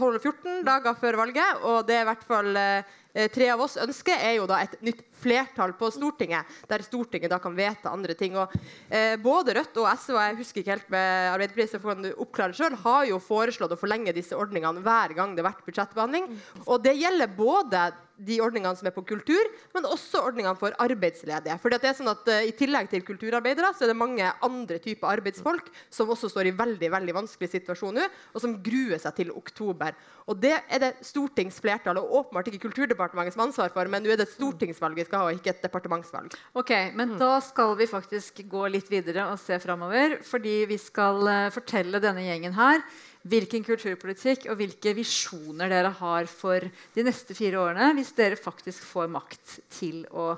[0.00, 2.96] 12-14 dager før valget, og det er i hvert fall eh,
[3.34, 7.38] tre av oss ønsker, er jo da et nytt flertall på Stortinget, der Stortinget da
[7.42, 8.36] kan vedta andre ting.
[8.36, 8.52] Og,
[8.88, 12.54] eh, både Rødt og SV, og jeg husker ikke helt med Arbeiderpartiet, så får oppklare
[12.54, 16.30] selv, har jo foreslått å forlenge disse ordningene hver gang det har vært budsjettbehandling.
[16.66, 21.56] Og det gjelder både de ordningene som er på kultur, men også ordningene for arbeidsledige.
[21.62, 24.26] Fordi at det er sånn at uh, I tillegg til kulturarbeidere så er det mange
[24.44, 29.00] andre typer arbeidsfolk som også står i veldig veldig vanskelig situasjon nå, og som gruer
[29.00, 29.96] seg til oktober.
[30.28, 34.12] Og Det er det stortingsflertallet og åpenbart ikke Kulturdepartementet som har ansvar for, men nå
[34.12, 36.34] er det et stortingsvalg vi skal ha, og ikke et departementsvalg.
[36.60, 40.18] Ok, men da skal vi faktisk gå litt videre og se framover.
[40.26, 42.84] Fordi vi skal eh, fortelle denne gjengen her
[43.28, 48.84] hvilken kulturpolitikk og hvilke visjoner dere har for de neste fire årene hvis dere faktisk
[48.88, 50.32] får makt til å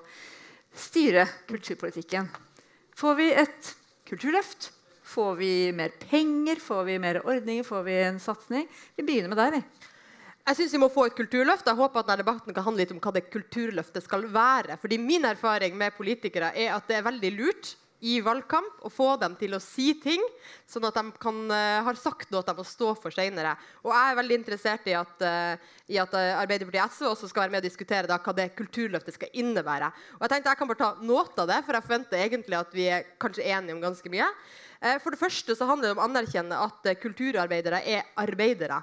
[0.74, 2.26] styre kulturpolitikken.
[2.98, 3.74] Får vi et
[4.08, 4.72] kulturløft?
[5.12, 6.60] Får vi mer penger?
[6.62, 7.64] Får vi mer ordninger?
[7.66, 8.68] Får vi en satsing?
[8.96, 9.58] Vi begynner med deg.
[9.58, 9.91] vi.
[10.42, 11.68] Jeg synes vi må få et kulturløft.
[11.70, 14.74] Jeg håper at denne debatten kan handle litt om hva det kulturløftet skal være.
[14.82, 19.12] Fordi Min erfaring med politikere er at det er veldig lurt i valgkamp å få
[19.22, 20.22] dem til å si ting,
[20.66, 23.52] sånn at de kan, uh, har sagt noe at de må stå for senere.
[23.84, 27.44] Og jeg er veldig interessert i at, uh, i at eh, Arbeiderpartiet SV også skal
[27.44, 29.92] være med og diskutere da, hva det kulturløftet skal innebære.
[30.18, 32.74] Og jeg tenkte jeg kan bare ta noe av det, for jeg forventer egentlig at
[32.74, 34.30] vi er kanskje enige om ganske mye.
[34.82, 38.80] Eh, For det første så handler det om å anerkjenne at eh, kulturarbeidere er arbeidere.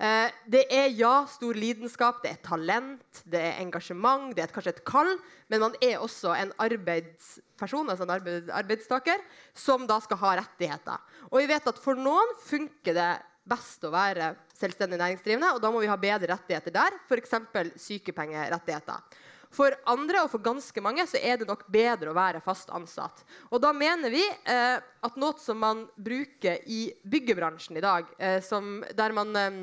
[0.00, 4.72] Eh, Det er ja, stor lidenskap, det er talent, det er engasjement, det er kanskje
[4.78, 5.12] et kall,
[5.52, 9.20] men man er også en arbeidsperson, altså en arbeidstaker,
[9.52, 11.04] som da skal ha rettigheter.
[11.28, 13.10] Og vi vet at for noen funker det
[13.44, 17.36] best å være selvstendig næringsdrivende, og da må vi ha bedre rettigheter der, f.eks.
[17.82, 19.20] sykepengerettigheter.
[19.52, 23.24] For andre og for ganske mange så er det nok bedre å være fast ansatt.
[23.50, 28.40] Og da mener vi eh, at noe som man bruker i byggebransjen i dag, eh,
[28.44, 29.62] som, der man eh,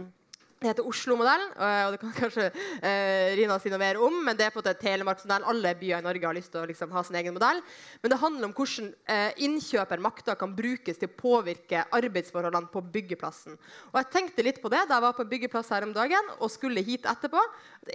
[0.60, 2.50] det heter Oslo-modellen, eh, og det kan kanskje
[2.84, 4.18] eh, Rina si noe mer om.
[4.28, 5.46] Men det er på en måte telemarksmodell.
[5.48, 7.62] Alle byer i Norge har lyst til å liksom, ha sin egen modell.
[8.04, 13.56] Men det handler om hvordan eh, innkjøpermakta kan brukes til å påvirke arbeidsforholdene på byggeplassen.
[13.94, 16.52] Og jeg tenkte litt på det da jeg var på byggeplass her om dagen og
[16.52, 17.46] skulle hit etterpå.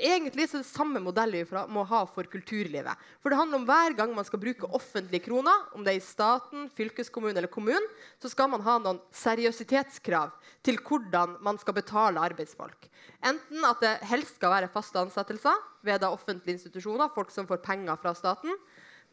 [0.01, 3.05] Egentlig så er det samme modell vi må ha for kulturlivet.
[3.21, 6.05] For det handler om hver gang man skal bruke offentlige kroner, om det er i
[6.05, 10.33] staten, fylkeskommunen eller kommunen, så skal man ha noen seriøsitetskrav
[10.65, 12.25] til hvordan man skal betale
[12.55, 12.89] arbeidsfolk.
[13.25, 17.63] Enten at det helst skal være faste ansettelser ved da offentlige institusjoner, folk som får
[17.65, 18.55] penger fra staten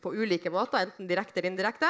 [0.02, 1.90] på ulike måter, enten direkte eller indirekte.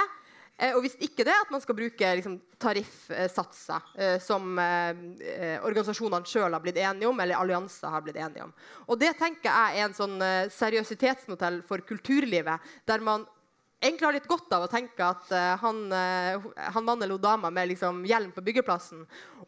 [0.59, 6.27] Eh, og hvis ikke det, at man skal bruke liksom, tariffsatser eh, som eh, organisasjonene
[6.27, 8.51] sjøl har blitt enige om, eller allianser har blitt enige om.
[8.87, 13.25] Og det tenker jeg er en sånn eh, seriøsitetsmodell for kulturlivet, der man
[13.81, 17.51] egentlig har litt godt av å tenke at uh, han, uh, han mann eller dama
[17.53, 19.03] med liksom, hjelm på byggeplassen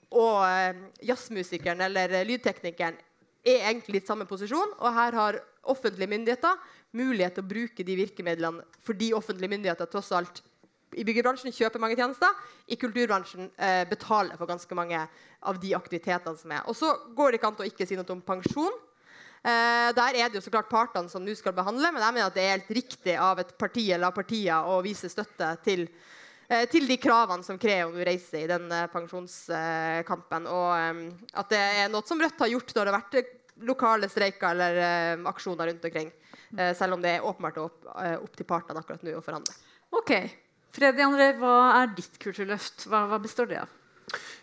[0.09, 2.97] og uh, jazzmusikeren eller lydteknikeren
[3.43, 4.77] er egentlig litt samme posisjon.
[4.79, 6.59] Og her har offentlige myndigheter
[6.95, 10.43] mulighet til å bruke de virkemidlene fordi offentlige myndigheter tross alt
[10.93, 12.29] i byggebransjen kjøper mange tjenester.
[12.69, 14.99] I kulturbransjen eh, betaler for ganske mange
[15.41, 16.65] av de aktivitetene som er.
[16.69, 18.75] Og så går det ikke an å ikke si noe om pensjon.
[19.43, 22.29] Eh, der er det jo så klart partene som nå skal behandle, men jeg mener
[22.29, 25.83] at det er helt riktig av et parti eller av partier å vise støtte til,
[26.47, 30.47] eh, til de kravene som Creo nå reiser i den eh, pensjonskampen.
[30.47, 31.11] Og
[31.43, 33.35] at det er noe som Rødt har gjort når det har vært
[33.67, 36.09] lokale streiker eller aksjoner rundt omkring.
[36.73, 39.53] Selv om det er åpenbart opp, opp til partene akkurat nå å forhandle.
[39.93, 40.11] Ok.
[40.73, 41.53] Freddy André, hva
[41.83, 42.87] er ditt kulturløft?
[42.89, 43.79] Hva, hva består det av?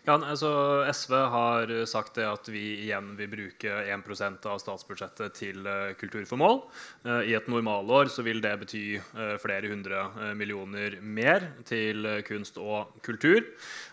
[0.07, 0.49] Ja, altså
[0.89, 6.63] SV har sagt det at vi igjen vil bruke 1% av statsbudsjettet til uh, kulturformål.
[7.05, 12.57] Uh, I et normalår så vil det bety uh, flere hundre millioner mer til kunst
[12.57, 13.45] og kultur.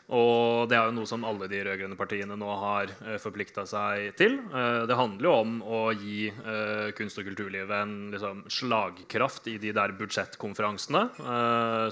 [0.08, 4.14] Og det er jo noe som alle de rød-grønne partiene nå har uh, forplikta seg
[4.16, 4.38] til.
[4.54, 9.58] Uh, det handler jo om å gi uh, kunst- og kulturlivet en liksom, slagkraft i
[9.60, 11.04] de der budsjettkonferansene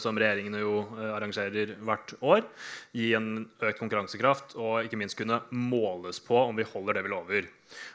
[0.01, 0.79] som regjeringene jo
[1.17, 2.45] arrangerer hvert år.
[2.97, 7.13] Gi en økt konkurransekraft og ikke minst kunne måles på om vi holder det vi
[7.13, 7.51] lover.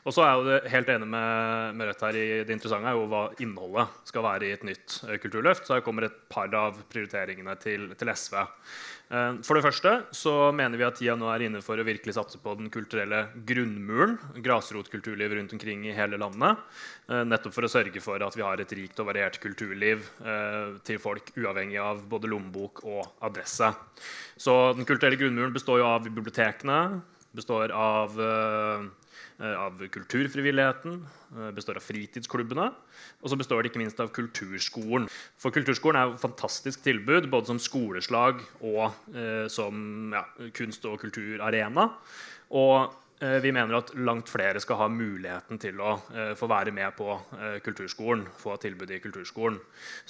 [0.06, 3.08] Og så er jo det helt enig med Rødt her i det interessante er jo
[3.10, 5.66] hva innholdet skal være i et nytt kulturløft.
[5.66, 8.42] Så her kommer et par av prioriteringene til, til SV.
[9.12, 12.16] Eh, for det første så mener vi at tida nå er inne for å virkelig
[12.16, 14.16] satse på den kulturelle grunnmuren.
[14.46, 16.62] Grasrotkulturliv rundt omkring i hele landet.
[17.10, 20.78] Eh, nettopp for å sørge for at vi har et rikt og variert kulturliv eh,
[20.88, 23.74] til folk uavhengig av både lommebok og adresse.
[24.40, 27.02] Så den kulturelle grunnmuren består jo av bibliotekene,
[27.36, 28.16] består av
[29.42, 30.98] av kulturfrivilligheten,
[31.36, 32.70] eh, består av fritidsklubbene.
[33.22, 35.10] Og så består det ikke minst av kulturskolen.
[35.38, 41.00] For kulturskolen er et fantastisk tilbud både som skoleslag og eh, som ja, kunst- og
[41.02, 41.92] kulturarena.
[42.52, 46.74] Og Eh, vi mener at langt flere skal ha muligheten til å uh, få være
[46.74, 48.26] med på uh, kulturskolen.
[48.42, 49.60] få tilbud i kulturskolen.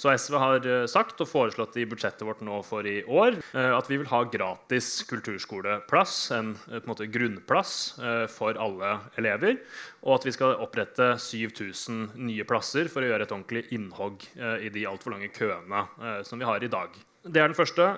[0.00, 3.98] Så SV har sagt og foreslått i budsjettet vårt nå for i år at vi
[4.00, 7.98] vil ha gratis kulturskoleplass, en, en måte, grunnplass
[8.32, 9.58] for alle elever.
[10.02, 14.24] Og at vi skal opprette 7000 nye plasser for å gjøre et ordentlig innhogg
[14.62, 15.84] i de altfor lange køene
[16.26, 16.96] som vi har i dag.
[17.22, 17.92] Det er den første.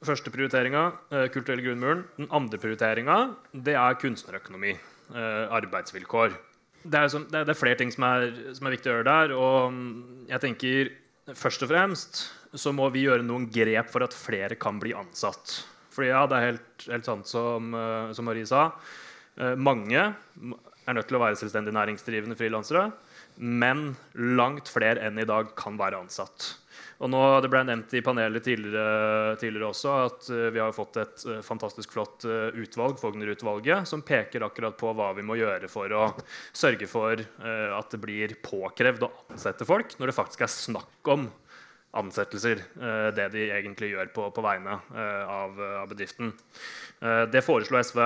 [0.00, 2.06] Første prioriteringa eh, kulturell grunnmuren.
[2.16, 3.18] Den andre prioriteringa
[3.52, 4.72] det er kunstnerøkonomi.
[5.10, 6.36] Eh, arbeidsvilkår.
[6.80, 9.08] Det er, som, det, er, er, flere ting som er, som er, viktig å gjøre
[9.10, 9.34] der.
[9.36, 9.90] Og mm,
[10.30, 10.92] jeg tenker
[11.36, 12.22] først og fremst
[12.56, 15.60] så må vi gjøre noen grep for at flere kan bli ansatt.
[15.92, 18.70] Fordi ja, det er helt, helt sant som, uh, som, Marie sa.
[19.58, 22.88] Mange er nødt til å være selvstendig næringsdrivende frilansere.
[23.36, 26.50] Men langt flere enn i dag kan være ansatt.
[27.00, 30.98] Og nå, Det ble nevnt i panelet tidligere, tidligere også at uh, vi har fått
[31.00, 35.70] et uh, fantastisk flott uh, utvalg, Fogner-utvalget, som peker akkurat på hva vi må gjøre
[35.72, 36.10] for å
[36.52, 41.28] sørge for at det blir påkrevd å ansette folk når det faktisk er snakk om
[41.96, 42.62] ansettelser.
[43.16, 46.30] det de egentlig gjør på, på vegne av, av, bedriften.
[47.32, 47.98] det foreslo SV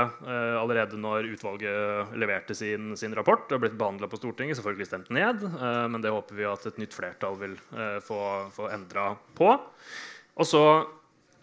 [0.56, 3.44] allerede når utvalget leverte sin, sin rapport.
[3.44, 5.44] Det har blitt behandla på Stortinget, selvfølgelig stemt ned.
[5.92, 7.58] men det håper vi at et nytt flertall vil
[8.00, 8.20] få,
[8.56, 9.52] få endra på.
[10.40, 10.64] Og så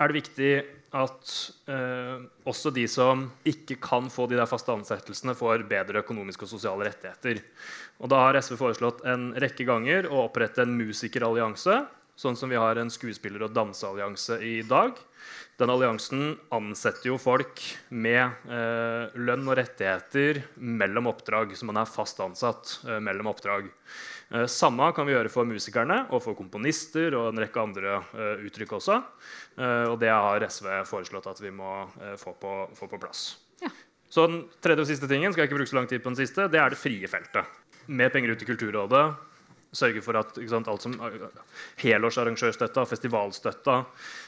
[0.01, 0.53] er det viktig
[0.91, 1.31] at
[1.71, 6.51] eh, også de som ikke kan få de der faste ansettelsene, får bedre økonomiske og
[6.51, 7.39] sosiale rettigheter.
[8.03, 11.77] Og Da har SV foreslått en rekke ganger å opprette en musikerallianse
[12.19, 14.97] Sånn som vi har en skuespiller- og danseallianse i dag.
[15.61, 17.61] Den alliansen ansetter jo folk
[17.93, 23.69] med eh, lønn og rettigheter mellom oppdrag, så man er fast ansatt eh, mellom oppdrag.
[24.31, 28.45] Eh, samme kan vi gjøre for musikerne og for komponister og en rekke andre eh,
[28.47, 28.97] uttrykk også.
[29.57, 33.25] Eh, og det har SV foreslått at vi må eh, få på, få, på, plass.
[33.61, 33.69] Ja.
[34.11, 36.21] Så den tredje og siste tingen skal jeg ikke bruke så lang tid på den
[36.23, 37.59] siste, det er det frie feltet.
[37.91, 39.05] Mer penger ut til Kulturrådet,
[39.71, 40.97] Sørge for at sant, alt som
[41.79, 43.75] helårsarrangørstøtta, festivalstøtta,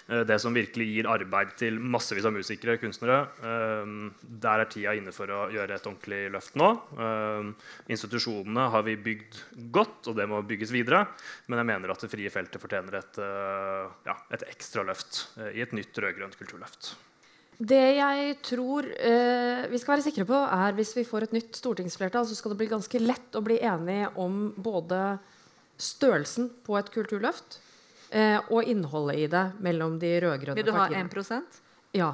[0.07, 3.91] eh, det som virkelig gir arbeid til massevis av musikere, kunstnere, eh,
[4.23, 6.71] der er tida inne for å gjøre et ordentlig løft nå.
[6.95, 7.51] Eh,
[7.91, 11.07] institusjonene har vi bygd godt, og det må bygges videre.
[11.47, 13.17] Men jeg mener at det frie feltet fortjener et,
[14.07, 16.95] ja, et ekstra løft i et nytt rød-grønt kulturløft.
[17.63, 21.59] Det jeg tror eh, vi skal være sikre på, er hvis vi får et nytt
[21.59, 25.03] stortingsflertall, så skal det bli ganske lett å bli enige om både
[25.79, 27.59] størrelsen på et kulturløft
[28.11, 30.61] eh, og innholdet i det mellom de rød-grønne partiene.
[30.61, 31.59] Vil du ha 1%
[31.97, 32.13] Ja.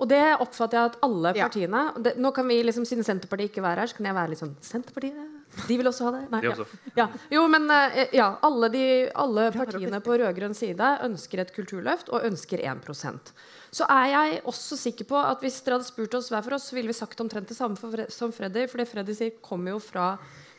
[0.00, 3.60] Og det oppfatter jeg at alle partiene det, Nå kan vi liksom, Siden Senterpartiet ikke
[3.68, 6.20] er her, så kan jeg være litt sånn Senterpartiet de vil også ha det?
[6.30, 6.66] Nei, de ja.
[6.94, 7.06] ja.
[7.32, 8.82] Jo, men eh, ja, alle, de,
[9.18, 13.32] alle partiene på rød-grønn side ønsker et kulturløft og ønsker 1%
[13.74, 16.68] Så er jeg også sikker på at hvis dere hadde spurt oss hver for oss,
[16.70, 18.66] så ville vi sagt omtrent det samme som Freddy.
[18.70, 20.12] For det Freddy sier, kommer jo fra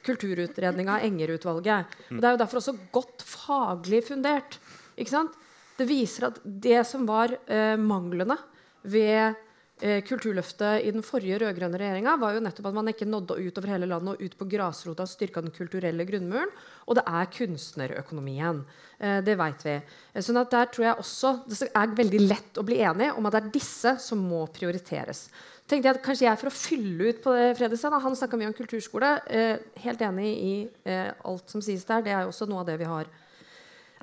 [0.06, 1.96] kulturutredninga av Enger-utvalget.
[2.12, 4.60] Og Det er jo derfor også godt faglig fundert.
[4.98, 5.38] Ikke sant?
[5.78, 8.38] Det viser at det som var eh, manglene
[8.84, 9.34] ved
[9.82, 13.62] eh, Kulturløftet i den forrige rød-grønne regjeringa, var jo nettopp at man ikke nådde ut
[13.62, 16.52] over hele landet og ut på grasrota og styrka den kulturelle grunnmuren.
[16.86, 18.62] Og det er kunstnerøkonomien.
[19.00, 19.78] Eh, det vet vi.
[20.14, 23.26] Eh, sånn at der tror jeg også det er veldig lett å bli enig om
[23.26, 25.30] at det er disse som må prioriteres.
[25.72, 28.52] Tenkte jeg at kanskje jeg For å fylle ut på det Fredrikstad, Han snakka mye
[28.52, 29.12] om kulturskole.
[29.32, 30.54] Eh, helt enig i
[30.86, 32.06] eh, alt som sies der.
[32.06, 33.12] Det er jo også noe av det vi har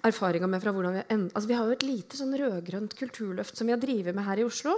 [0.07, 3.67] erfaringer med fra hvordan Vi altså vi har jo et lite sånn rød-grønt kulturløft som
[3.67, 4.77] vi har drevet med her i Oslo.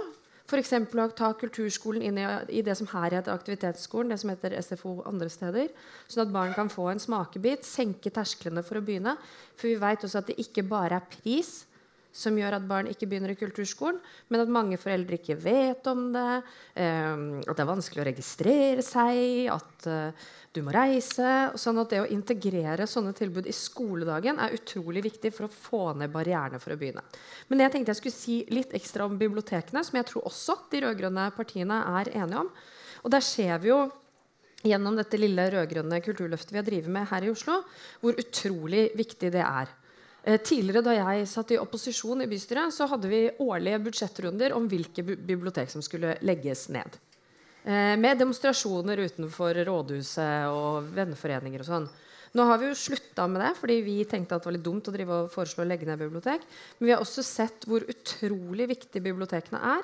[0.49, 0.73] F.eks.
[0.73, 2.25] å ta kulturskolen inn i,
[2.59, 5.69] i, det som her heter aktivitetsskolen, det som heter SFO andre steder.
[6.11, 9.13] Sånn at barn kan få en smakebit, senke tersklene for å begynne.
[9.55, 11.61] For vi vet også at det ikke bare er pris
[12.11, 16.09] som gjør at barn ikke begynner i kulturskolen, men at mange foreldre ikke vet om
[16.13, 16.41] det,
[16.75, 21.31] um, at det er vanskelig å registrere seg, at uh, du må reise.
[21.55, 25.83] sånn at det å integrere sånne tilbud i skoledagen er utrolig viktig for å få
[25.99, 27.03] ned barrierene for å begynne.
[27.47, 30.83] Men jeg tenkte jeg skulle si litt ekstra om bibliotekene, som jeg tror også de
[30.83, 32.51] rød-grønne partiene er enige om.
[33.01, 33.85] Og der ser vi jo
[34.67, 37.61] gjennom dette lille rød-grønne kulturløftet vi har drevet med her i Oslo,
[38.03, 39.71] hvor utrolig viktig det er.
[40.23, 44.67] Eh, tidligere Da jeg satt i opposisjon i bystyret, så hadde vi årlige budsjettrunder om
[44.69, 46.97] hvilke bibliotek som skulle legges ned.
[47.63, 51.89] Eh, med demonstrasjoner utenfor rådhuset og venneforeninger og sånn.
[52.37, 54.87] Nå har vi jo slutta med det, fordi vi tenkte at det var litt dumt
[54.87, 56.45] å drive og foreslå å legge ned bibliotek.
[56.79, 59.83] Men vi har også sett hvor utrolig viktige bibliotekene er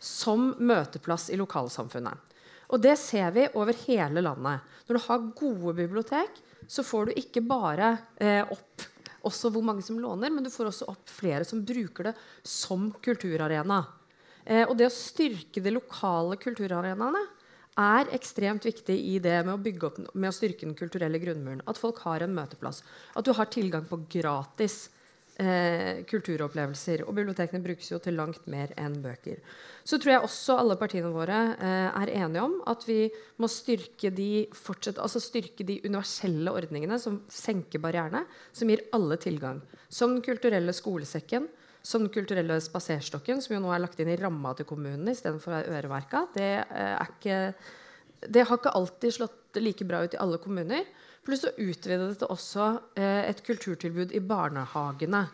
[0.00, 2.34] som møteplass i lokalsamfunnet.
[2.72, 4.64] Og det ser vi over hele landet.
[4.86, 8.86] Når du har gode bibliotek, så får du ikke bare eh, opp
[9.26, 12.14] også hvor mange som låner, men du får også opp flere som bruker det
[12.46, 13.82] som kulturarena.
[14.46, 17.24] Eh, og det å styrke de lokale kulturarenaene
[17.76, 21.64] er ekstremt viktig i det med å, bygge opp, med å styrke den kulturelle grunnmuren.
[21.68, 22.80] At folk har en møteplass.
[23.18, 24.86] At du har tilgang på gratis
[25.42, 27.04] eh, kulturopplevelser.
[27.06, 29.40] Og bibliotekene brukes jo til langt mer enn bøker.
[29.86, 33.06] Så tror jeg også alle partiene våre eh, er enige om at vi
[33.42, 34.46] må styrke de,
[34.96, 38.24] altså styrke de universelle ordningene som senker barrierene,
[38.56, 39.62] som gir alle tilgang.
[39.88, 41.48] Som Den kulturelle skolesekken,
[41.86, 45.68] som Den kulturelle spaserstokken, som jo nå er lagt inn i ramma til kommunene istedenfor
[45.70, 46.26] øremerka.
[46.34, 47.52] Det, eh,
[48.26, 50.82] det har ikke alltid slått like bra ut i alle kommuner.
[51.26, 55.24] Pluss å utvide det også eh, et kulturtilbud i barnehagene.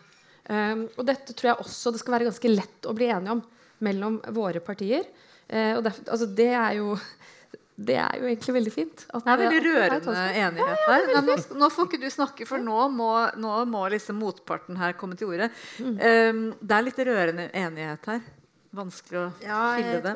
[0.43, 3.43] Um, og dette tror jeg også det skal være ganske lett å bli enige om
[3.85, 5.05] mellom våre partier.
[5.47, 6.97] Uh, og derfor, altså det er jo
[7.89, 9.05] det er jo egentlig veldig fint.
[9.13, 11.07] det er veldig rørende enighet her.
[11.13, 14.97] Ja, nå, nå, får ikke du snakke, for nå må, nå må liksom motparten her
[14.99, 15.49] komme til orde.
[15.77, 15.97] Mm.
[15.97, 18.25] Um, det er litt rørende enighet her
[18.73, 20.13] vanskelig å ja, skille det.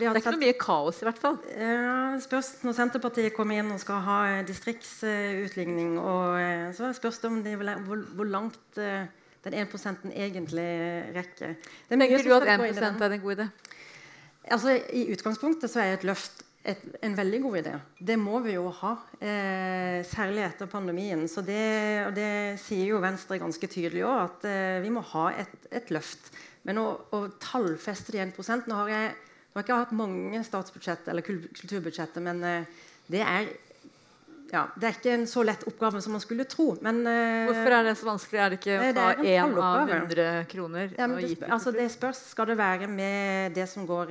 [0.00, 1.38] det er ikke noe mye kaos, i hvert fall.
[1.54, 7.40] Ja, spørs Når Senterpartiet kommer inn og skal ha distriktsutligning, og så spørs det om
[7.46, 9.06] de vil, hvor, hvor, langt uh,
[9.46, 10.68] den 1% egentlig
[11.16, 11.56] rekker.
[11.88, 13.50] Tenker du at 1% er en god idé?
[14.50, 17.72] Altså, I utgangspunktet så er et løft et, en veldig god idé.
[18.10, 21.26] Det må vi jo ha, eh, særlig etter pandemien.
[21.28, 25.30] Så det, og det sier jo Venstre ganske tydelig òg, at eh, vi må ha
[25.40, 26.32] et, et løft.
[26.68, 30.44] Men å, å tallfeste de 1 Nå har jeg, nå har jeg ikke hatt mange
[30.46, 33.50] statsbudsjett eller kulturbudsjetter, men uh, det er
[34.50, 36.72] ja, det er ikke en så lett oppgave som man skulle tro.
[36.82, 38.40] Men, uh, Hvorfor er det så vanskelig?
[38.42, 40.88] Er det ikke å ta én av 100 kroner?
[40.98, 42.24] Ja, det, altså, det, spørs.
[42.32, 44.10] Skal det være med det som går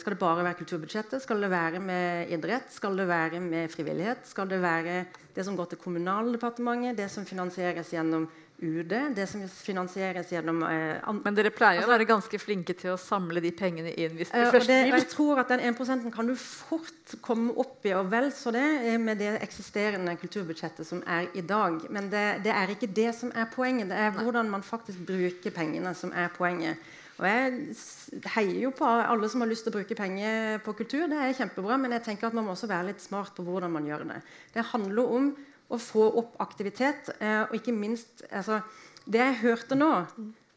[0.00, 1.20] Skal det bare være kulturbudsjettet?
[1.20, 2.72] Skal det være med idrett?
[2.72, 4.24] Skal det være med frivillighet?
[4.32, 4.96] Skal det være
[5.36, 6.96] det som går til Kommunaldepartementet?
[6.96, 8.24] Det som finansieres gjennom
[8.58, 12.94] UD, det som finansieres gjennom eh, Men dere pleier altså, å være ganske flinke til
[12.94, 14.92] å samle de pengene inn hvis det først blir.
[14.94, 18.64] Jeg tror at den 1% kan du fort komme opp i, og vel så det,
[18.88, 21.84] eh, med det eksisterende kulturbudsjettet som er i dag.
[21.92, 23.90] Men det, det er ikke det som er poenget.
[23.92, 26.80] Det er hvordan man faktisk bruker pengene, som er poenget.
[27.16, 31.06] Og Jeg heier jo på alle som har lyst til å bruke penger på kultur.
[31.08, 33.72] Det er kjempebra, Men jeg tenker at man må også være litt smart på hvordan
[33.72, 34.20] man gjør det.
[34.52, 35.30] Det handler om
[35.68, 37.10] å få opp aktivitet.
[37.18, 38.60] Eh, og ikke minst altså,
[39.06, 39.90] Det jeg hørte nå,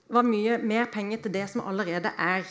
[0.10, 2.46] var mye mer penger til det som allerede er.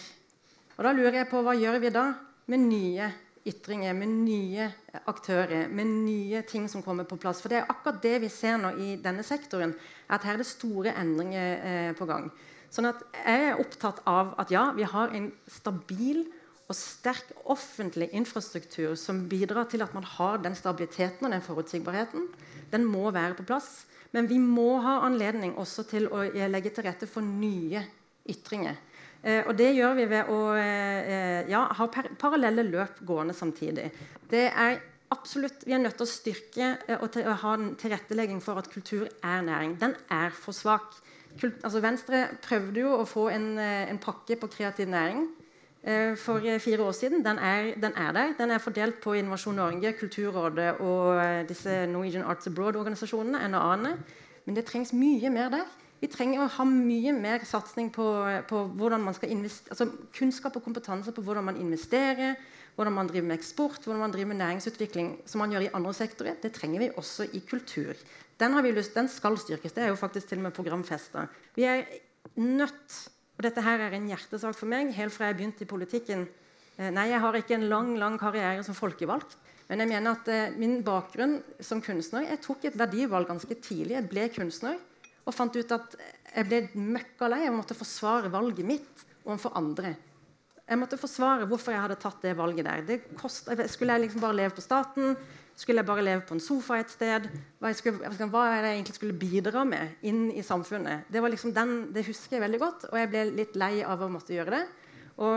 [0.76, 2.04] Og Da lurer jeg på hva gjør vi da
[2.46, 3.08] med nye
[3.48, 4.68] ytringer, med nye
[5.08, 7.40] aktører, med nye ting som kommer på plass.
[7.42, 9.74] For det er akkurat det vi ser nå i denne sektoren,
[10.08, 12.30] at her er det store endringer eh, på gang.
[12.70, 16.26] Sånn at Jeg er opptatt av at ja, vi har en stabil
[16.68, 22.26] og sterk offentlig infrastruktur som bidrar til at man har den stabiliteten og den forutsigbarheten.
[22.72, 23.86] Den må være på plass.
[24.12, 27.82] Men vi må ha anledning også til å legge til rette for nye
[28.28, 28.76] ytringer.
[29.22, 33.88] Eh, og det gjør vi ved å eh, ja, ha par parallelle løp gående samtidig.
[34.30, 34.78] Det er
[35.12, 38.60] absolutt, Vi er nødt til å styrke eh, og til, å ha en tilrettelegging for
[38.60, 39.76] at kultur er næring.
[39.80, 41.00] Den er for svak.
[41.42, 45.37] altså Venstre prøvde jo å få en, eh, en pakke på kreativ næring eh,
[46.18, 47.24] for fire år siden.
[47.24, 48.32] Den er, den er, der.
[48.38, 53.48] Den er fordelt på Innovasjon Norge, Kulturrådet og disse Norwegian Arts Abroad-organisasjonene.
[53.48, 53.94] NAA-ene.
[54.44, 55.66] Men det trengs mye mer der.
[55.98, 58.06] Vi trenger å ha mye mer satsing på,
[58.46, 62.38] på hvordan man skal altså kunnskap og kompetanse på hvordan man investerer,
[62.78, 65.94] hvordan man driver med eksport, hvordan man driver med næringsutvikling, som man gjør i andre
[65.98, 66.38] sektorer.
[66.42, 67.98] Det trenger vi også i kultur.
[68.38, 69.74] Den, har vi lyst, den skal styrkes.
[69.74, 71.26] Det er jo faktisk til og med programfesta.
[71.58, 71.82] Vi er
[72.36, 73.00] nødt
[73.38, 76.24] og dette her er en hjertesak for meg helt fra jeg begynte i politikken.
[76.74, 79.36] Eh, nei, jeg har ikke en lang lang karriere som folkevalgt.
[79.68, 83.94] Men jeg mener at eh, min bakgrunn som kunstner Jeg tok et verdivalg ganske tidlig.
[83.94, 84.78] Jeg ble kunstner
[85.28, 87.44] og fant ut at jeg ble møkka lei.
[87.44, 89.94] Jeg måtte forsvare valget mitt overfor andre.
[90.68, 92.82] Jeg måtte forsvare hvorfor jeg hadde tatt det valget der.
[92.88, 95.14] Det kost, skulle jeg liksom bare leve på staten?
[95.58, 97.24] Skulle jeg bare leve på en sofa et sted?
[97.58, 101.08] Hva, skulle, hva er det jeg egentlig skulle bidra med inn i samfunnet?
[101.10, 104.10] Det, liksom den, det, husker jeg veldig godt, og jeg ble litt lei av å
[104.12, 104.62] måtte gjøre det.
[105.18, 105.34] Og,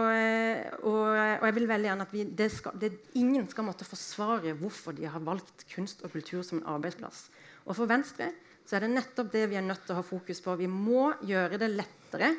[0.86, 4.54] og, og jeg vil veldig gjerne at vi, det skal, det, ingen skal måtte forsvare
[4.60, 7.24] hvorfor de har valgt kunst og kultur som en arbeidsplass.
[7.66, 8.30] Og for Venstre
[8.62, 10.54] så er det nettopp det vi er nødt til å ha fokus på.
[10.60, 12.36] Vi må gjøre det lettere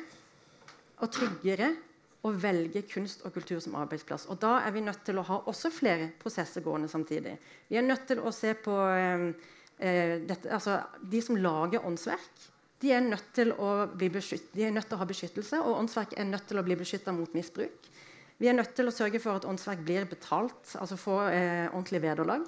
[1.03, 1.73] og tryggere
[2.23, 4.29] å velge kunst og kultur som arbeidsplass.
[4.31, 7.35] Og Da er vi nødt til å ha også flere prosesser gående samtidig.
[7.67, 9.27] Vi er nødt til å se på eh,
[9.79, 12.49] eh dette, altså, De som lager åndsverk,
[12.79, 16.47] de er nødt til å, beskytt, nødt til å ha beskyttelse, og åndsverk er nødt
[16.47, 17.87] til å bli beskytta mot misbruk.
[18.37, 22.01] Vi er nødt til å sørge for at åndsverk blir betalt, altså får eh, ordentlig
[22.03, 22.43] vederlag.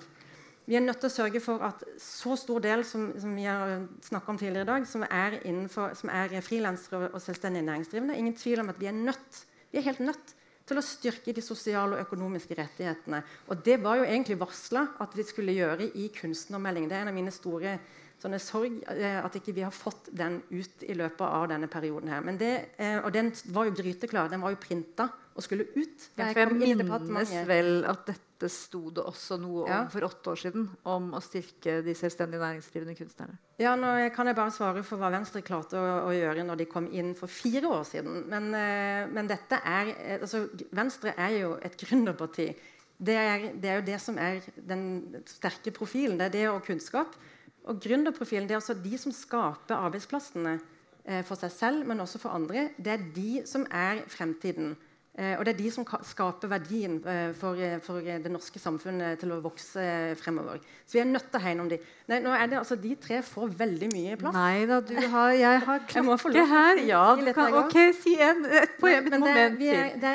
[0.65, 3.85] Vi er nødt til å sørge for at så stor del som, som vi har
[3.85, 8.79] om tidligere i dag, som er, er frilansere og selvstendig næringsdrivende, ingen tvil om at
[8.81, 9.43] vi er nødt
[9.75, 10.29] vi er helt nødt
[10.65, 13.19] til å styrke de sosiale og økonomiske rettighetene.
[13.51, 16.87] Og det var jo egentlig varsla at vi skulle gjøre i kunstnermeldingen.
[16.89, 17.75] Det er en av mine store
[18.21, 22.11] sånne sorg eh, at ikke vi har fått den ut i løpet av denne perioden.
[22.11, 22.25] her.
[22.39, 24.31] Det, eh, og den var jo gryteklar.
[24.31, 26.05] Den var jo printa og skulle ut.
[26.15, 29.81] Ja, jeg minnes vel at dette sto det også noe om ja.
[29.91, 30.69] for åtte år siden.
[30.87, 33.35] Om å styrke de selvstendig næringsdrivende kunstnerne.
[33.59, 36.69] Ja, nå kan jeg bare svare for hva Venstre klarte å, å gjøre når de
[36.71, 38.23] kom inn for fire år siden.
[38.31, 39.91] Men, eh, men dette er,
[40.21, 40.45] altså,
[40.75, 42.49] Venstre er jo et gründerparti.
[42.95, 44.85] Det er, det er, jo det som er den
[45.27, 46.15] sterke profilen.
[46.19, 47.17] Det er det og kunnskap.
[47.65, 50.57] Og gründerprofilen det er altså de som skaper arbeidsplassene
[51.05, 52.69] eh, for seg selv, men også for andre.
[52.77, 54.75] Det er de som er fremtiden.
[55.15, 59.31] Eh, og det er de som skaper verdien eh, for, for, det norske samfunnet til
[59.31, 59.85] å vokse
[60.19, 60.59] fremover.
[60.83, 61.79] Så vi er nødt til å hegne om de.
[62.11, 64.35] Nei, nå er det, altså, de tre får veldig mye plass.
[64.35, 66.83] Nei da, du har, jeg har klokke her.
[66.83, 70.13] Ja, du kan, ok, si en, et poeng, et men det, er, det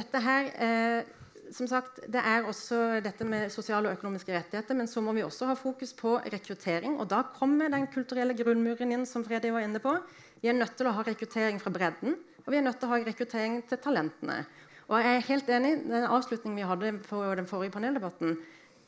[0.00, 1.14] dette her eh,
[1.54, 5.22] som sagt, Det er også dette med sosiale og økonomiske rettigheter, men så må vi
[5.22, 6.98] også ha fokus på rekruttering.
[7.00, 9.96] og Da kommer den kulturelle grunnmuren inn, som Freddy var inne på.
[10.42, 12.16] Vi er nødt til å ha rekruttering fra bredden.
[12.46, 14.46] Og vi er nødt til å ha rekruttering til talentene.
[14.88, 18.38] Og jeg er helt enig Den avslutningen vi hadde på den forrige paneldebatten,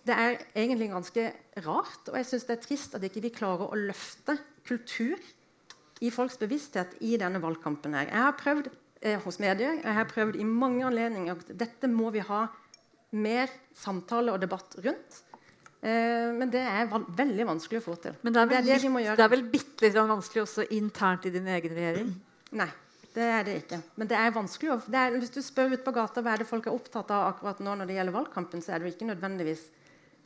[0.06, 1.26] det er egentlig ganske
[1.66, 2.08] rart.
[2.08, 5.20] Og jeg syns det er trist at ikke vi klarer å løfte kultur
[6.00, 7.94] i folks bevissthet i denne valgkampen.
[7.94, 8.08] her.
[8.08, 8.70] Jeg har prøvd
[9.24, 12.42] hos medier, jeg har prøvd i mange anledninger at dette må vi ha
[13.16, 15.22] mer samtale og debatt rundt.
[15.80, 18.18] Eh, men det er veldig vanskelig å få til.
[18.20, 21.26] Men det er vel, det er det det er vel bitte litt vanskelig også internt
[21.26, 22.14] i din egen regjering?
[22.60, 22.70] Nei.
[23.10, 23.80] Det er det ikke.
[23.98, 24.76] Men det er vanskelig.
[24.86, 27.32] Det er, hvis du spør ut på gata hva er det folk er opptatt av
[27.32, 29.64] akkurat nå når det gjelder valgkampen, så er det jo ikke nødvendigvis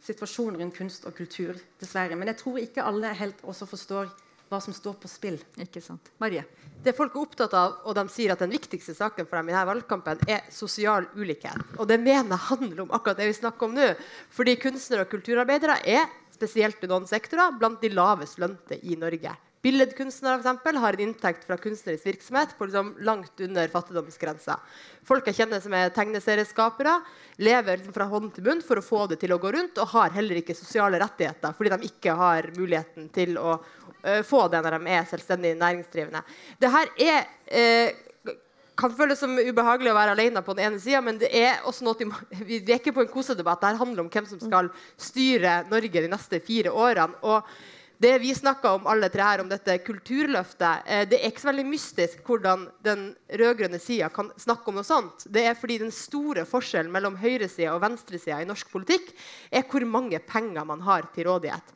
[0.04, 1.56] situasjonen rundt kunst og kultur.
[1.80, 2.18] dessverre.
[2.18, 4.12] Men jeg tror ikke alle helt også forstår
[4.54, 5.38] hva som står på spill.
[5.60, 6.10] Ikke sant.
[6.22, 6.44] Marie?
[6.84, 9.54] Det folk er opptatt av, og de sier at den viktigste saken for dem i
[9.54, 11.78] denne valgkampen, er sosial ulikhet.
[11.78, 13.88] Og det mener jeg handler om akkurat det vi snakker om nå.
[14.34, 19.32] Fordi kunstnere og kulturarbeidere er, spesielt i noen sektorer, blant de lavest lønte i Norge.
[19.64, 24.58] Billedkunstnere for eksempel, har en inntekt fra kunstnerisk virksomhet på liksom langt under fattigdomsgrensa.
[25.08, 26.98] Folk jeg kjenner som er tegneserieskapere,
[27.40, 29.94] lever liksom fra hånd til munn for å få det til å gå rundt, og
[29.94, 34.60] har heller ikke sosiale rettigheter fordi de ikke har muligheten til å uh, få det
[34.66, 36.20] når de er selvstendig næringsdrivende.
[36.60, 38.02] Dette er uh,
[38.76, 41.86] kan føles som ubehagelig å være alene på den ene sida, men det er også
[41.86, 42.10] noe
[42.48, 43.62] vi, vi er ikke på en kosedebatt.
[43.62, 44.68] Dette handler om hvem som skal
[45.00, 47.16] styre Norge de neste fire årene.
[47.22, 47.48] og
[48.04, 51.48] det vi snakka om alle tre her, om dette kulturløftet, eh, det er ikke så
[51.48, 53.06] veldig mystisk hvordan den
[53.40, 55.24] rød-grønne sida kan snakke om noe sånt.
[55.32, 59.14] Det er fordi den store forskjellen mellom høyresida og venstresida i norsk politikk
[59.48, 61.72] er hvor mange penger man har til rådighet.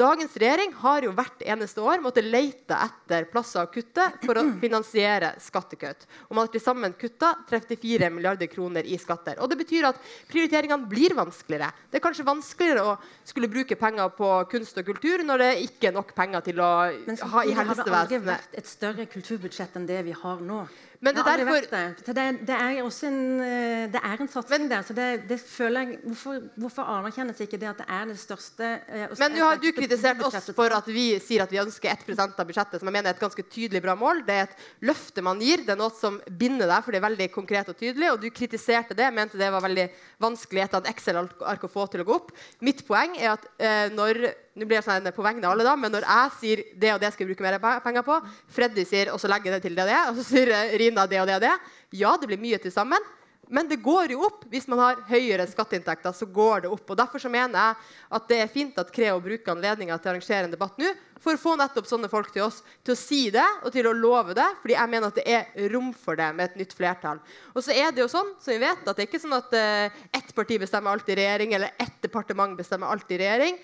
[0.00, 4.44] Dagens regjering har jo hvert eneste år måttet lete etter plasser å kutte for å
[4.62, 6.06] finansiere skattekutt.
[6.28, 9.36] Og man har til sammen kutta 34 milliarder kroner i skatter.
[9.42, 11.68] Og det betyr at prioriteringene blir vanskeligere.
[11.90, 12.96] Det er kanskje vanskeligere å
[13.28, 16.70] skulle bruke penger på kunst og kultur når det ikke er nok penger til å
[16.70, 20.64] ha i samtidig har det aldri vært et større kulturbudsjett enn det vi har nå.
[21.00, 22.14] Men det aldri derfor- det.
[22.14, 24.82] Det, det er også en, eh, det er en satsing der.
[24.82, 28.66] så det, det føler jeg, Hvorfor, hvorfor anerkjennes ikke det at det er det største
[28.86, 32.20] eh, Men nå har du kritisert oss for at vi sier at vi ønsker 1
[32.20, 34.20] av budsjettet, som jeg mener er et ganske tydelig bra mål.
[34.26, 35.64] Det er et løfte man gir.
[35.64, 38.12] Det er noe som binder deg, for det er veldig konkret og tydelig.
[38.12, 39.88] Og du kritiserte det, mente det var veldig
[40.20, 42.32] vanskelig etter at Excel-ark å få til å gå opp.
[42.60, 45.76] Mitt poeng er at eh, når nå blir jeg sånn på vegne av alle da,
[45.78, 48.18] men når jeg sier det og det skal vi bruke mer penger på,
[48.50, 50.76] Freddy sier og så legger jeg det til det og det, og så sier eh,
[50.82, 51.54] Rina det og det og det,
[52.00, 53.10] ja, det blir mye til sammen.
[53.50, 54.44] Men det går jo opp.
[54.46, 56.84] Hvis man har høyere skatteinntekter, så går det opp.
[56.86, 60.12] Og Derfor så mener jeg at det er fint at Creo bruker anledninga til å
[60.12, 63.24] arrangere en debatt nå for å få nettopp sånne folk til oss til å si
[63.34, 64.46] det og til å love det.
[64.62, 67.18] Fordi jeg mener at det er rom for det med et nytt flertall.
[67.50, 69.58] Og så er det jo sånn, som vi vet, at det er ikke sånn at
[69.58, 73.58] eh, ett parti bestemmer alt i regjering, eller ett departement bestemmer alt i regjering.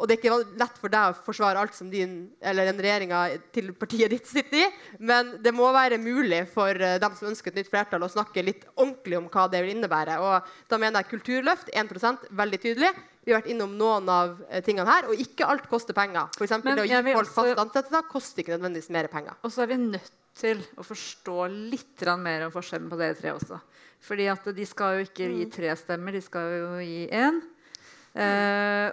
[0.00, 3.18] Og det er ikke lett for deg å forsvare alt som din, eller den regjeringa
[3.52, 4.68] til partiet ditt sitter i,
[5.04, 8.42] men det må være mulig for eh, dem som ønsker et nytt flertall, å snakke
[8.42, 10.16] litt ordentlig om hva det vil innebære.
[10.24, 11.92] Og da mener jeg kulturløft 1
[12.32, 12.90] veldig tydelig.
[13.22, 16.32] Vi har vært innom noen av eh, tingene her, og ikke alt koster penger.
[16.38, 19.36] For eksempel Men det å gi folk også- fast ansettelser koster ikke nødvendigvis mer penger.
[19.44, 21.36] Og så er vi nødt til å forstå
[21.70, 23.60] litt mer om forskjellen på dere tre også.
[24.00, 25.36] Fordi at de skal jo ikke Mm.
[25.38, 27.42] gi tre stemmer, de skal jo gi én.
[28.16, 28.90] Eh,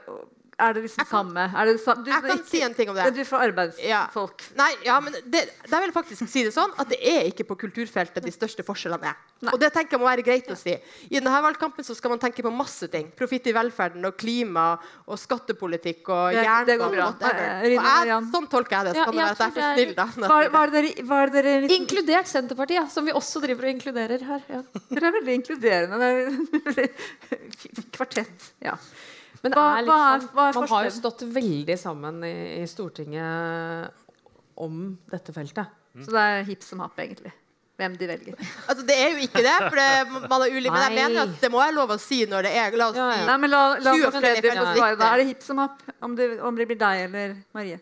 [0.59, 1.45] er det liksom samme?
[1.55, 2.03] Er det samme?
[2.05, 3.13] Du, Jeg kan ikke- si en ting om det.
[3.15, 4.43] Du får arbeidsfolk.
[4.57, 7.55] Nei, ja, men det, der vil faktisk si det sånn at det er ikke på
[7.57, 9.15] kulturfeltet de største forskjellene er.
[9.53, 10.73] Og det tenker jeg må være greit å si.
[11.09, 13.09] I denne valgkampen så skal man tenke på masse ting.
[13.15, 17.15] Profitt i velferden og klima og skattepolitikk og Det- jernbane.
[17.19, 18.93] det og jeg, sånn tolker jeg det.
[18.93, 20.03] Så Ja, kan det være at jeg er for det snill, da.
[20.59, 24.21] Er det dere, er det dere liksom, Inkludert Senterpartiet, som vi også driver og inkluderer
[24.27, 24.41] her.
[24.49, 24.61] Ja.
[24.91, 26.01] Dere er veldig inkluderende.
[26.03, 26.89] Er
[27.95, 28.51] Kvartett.
[28.63, 28.75] Ja.
[29.43, 32.23] Men Hva- er liksom, hva er- sånn- hva er man har jo stått veldig sammen
[32.27, 33.91] i, i Stortinget
[34.59, 35.67] om dette feltet.
[36.03, 37.31] Så det er hipp som happ, egentlig.
[37.79, 38.35] Hvem de velger.
[38.67, 40.67] Altså, det er jo ikke det, for det, man er ulik.
[40.75, 42.97] Men jeg mener at det må jeg lov å si når det er La oss
[42.97, 43.25] si ja.
[43.29, 44.79] Nei, men la, la 20 oss forskjellige Freddy få felt.
[44.81, 44.97] svare.
[44.99, 46.17] Da er det hipp som happ om
[46.49, 47.79] om det blir deg eller Marie.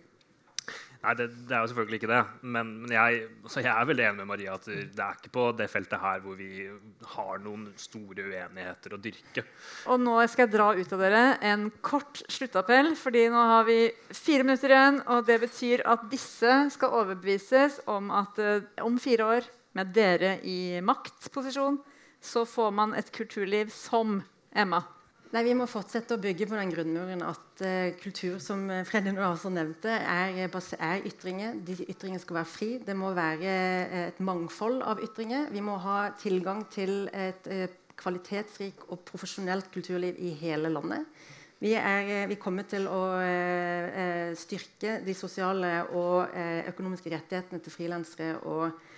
[1.07, 2.23] Nei, det, det er jo selvfølgelig ikke det.
[2.51, 5.45] Men, men jeg, altså jeg er veldig enig med Maria at det er ikke på
[5.55, 6.65] det feltet her hvor vi
[7.13, 9.45] har noen store uenigheter å dyrke.
[9.87, 13.77] Og nå skal jeg dra ut av dere en kort sluttappell, fordi nå har vi
[14.11, 14.99] fire minutter igjen.
[15.15, 20.39] Og det betyr at disse skal overbevises om at eh, om fire år, med dere
[20.49, 21.79] i maktposisjon,
[22.19, 24.17] så får man et kulturliv som
[24.51, 24.81] Emma.
[25.33, 29.13] Nei, Vi må fortsette å bygge på den grunnmuren at uh, kultur som Fredrik Freddy
[29.17, 31.57] nå nevnte, er, eh, er ytringer.
[31.67, 32.69] De ytringene skal være fri.
[32.79, 35.49] Det må være eh, et mangfold av ytringer.
[35.51, 37.67] Vi må ha tilgang til et uh,
[37.97, 41.07] kvalitetsrik og profesjonelt kulturliv i hele landet.
[41.59, 47.09] Vi, er, eh, vi kommer til å eh, eh, styrke de sosiale og eh, økonomiske
[47.15, 48.96] rettighetene til frilansere og eh,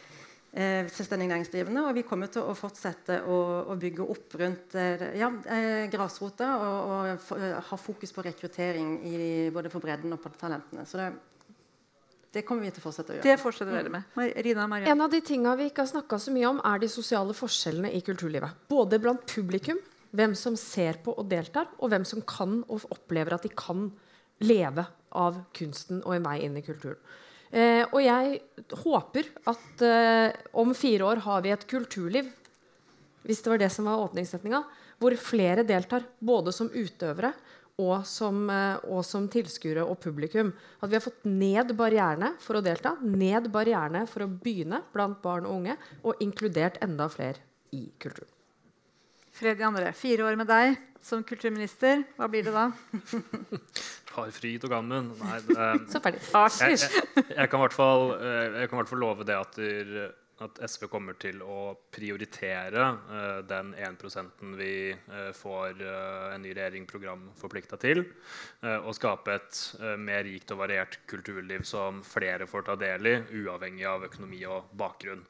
[0.51, 1.85] selvstendig næringsdrivende.
[1.85, 3.39] Og vi kommer til å fortsette å,
[3.69, 8.95] å bygge opp rundt eh, ja, eh, grasrota og, og eh, ha fokus på rekruttering
[9.05, 9.19] i,
[9.53, 10.87] både på bredden og på talentene.
[10.89, 11.11] Så det,
[12.33, 13.27] det kommer vi til å fortsette å gjøre.
[13.29, 14.17] Det fortsetter dere med.
[14.17, 14.95] Rina og Marianne.
[14.95, 17.93] En av de tinga vi ikke har snakka så mye om, er de sosiale forskjellene
[17.93, 18.67] i kulturlivet.
[18.73, 19.79] Både blant publikum,
[20.17, 23.91] hvem som ser på og deltar, og hvem som kan og opplever at de kan
[24.41, 26.97] leve av kunsten og en vei inn i kulturen.
[27.49, 28.41] Eh, og jeg
[28.83, 32.27] håper at eh, om fire år har vi et kulturliv,
[33.25, 34.61] hvis det var det som var åpningssetninga,
[34.99, 37.33] hvor flere deltar, både som utøvere
[37.79, 40.51] og som, eh, og som tilskuere og publikum.
[40.83, 45.21] At vi har fått ned barrierene for å delta, ned barrierene for å begynne blant
[45.23, 47.41] barn og unge, og inkludert enda flere
[47.73, 48.29] i kulturen.
[49.39, 52.03] Freddy André, fire år med deg som kulturminister.
[52.17, 52.67] Hva blir det da?
[54.15, 55.11] Har fryd og gammen.
[55.19, 56.23] Nei, det, Så ferdig.
[56.25, 59.37] jeg, jeg, jeg kan i hvert fall, eh, jeg kan i hvert fall love det
[59.37, 60.11] at, der,
[60.45, 66.53] at SV kommer til å prioritere uh, den 1% vi uh, får uh, en ny
[66.55, 68.05] regjering programforplikta til,
[68.69, 69.59] og skape et
[69.99, 74.71] mer rikt og variert kulturliv som flere får ta del i, uavhengig av økonomi og
[74.79, 75.21] bakgrunn.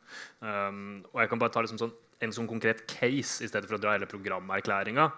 [0.41, 1.93] Um, og jeg kan bare ta liksom sånn,
[2.25, 5.09] en sånn konkret case i stedet for å dra hele programerklæringa.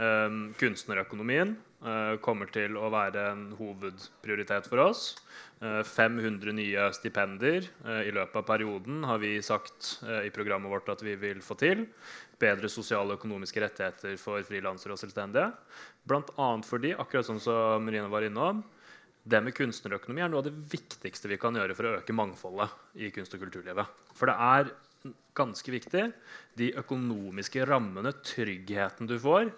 [0.00, 1.56] Um, kunstnerøkonomien
[2.20, 5.14] kommer til å være en hovedprioritet for oss.
[5.60, 10.72] Eh, 500 nye stipender eh, i løpet av perioden har vi sagt eh, i programmet
[10.72, 11.82] vårt at vi vil få til.
[12.40, 15.50] Bedre sosiale og økonomiske rettigheter for frilansere og selvstendige.
[16.08, 16.48] Bl.a.
[16.64, 18.62] fordi, akkurat sånn som Marina var innom,
[19.20, 22.96] det med kunstnerøkonomi er noe av det viktigste vi kan gjøre for å øke mangfoldet
[22.96, 23.98] i kunst- og kulturlivet.
[24.16, 24.72] For det er
[25.36, 26.06] ganske viktig
[26.56, 29.52] de økonomiske rammene, tryggheten du får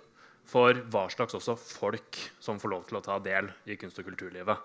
[0.48, 4.08] for hva slags også folk som får lov til å ta del i kunst- og
[4.10, 4.58] kulturlivet.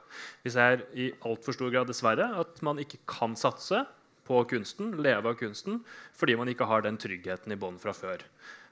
[0.44, 3.86] Vi ser i altfor stor grad dessverre at man ikke kan satse
[4.28, 5.80] på kunsten, leve av kunsten,
[6.18, 8.26] fordi man ikke har den tryggheten i bånn fra før.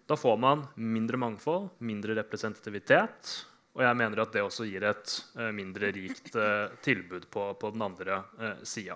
[0.06, 3.32] Da får man mindre mangfold, mindre representativitet.
[3.76, 7.72] Og jeg mener at det også gir et uh, mindre rikt uh, tilbud på, på,
[7.76, 8.96] den andre uh, sida.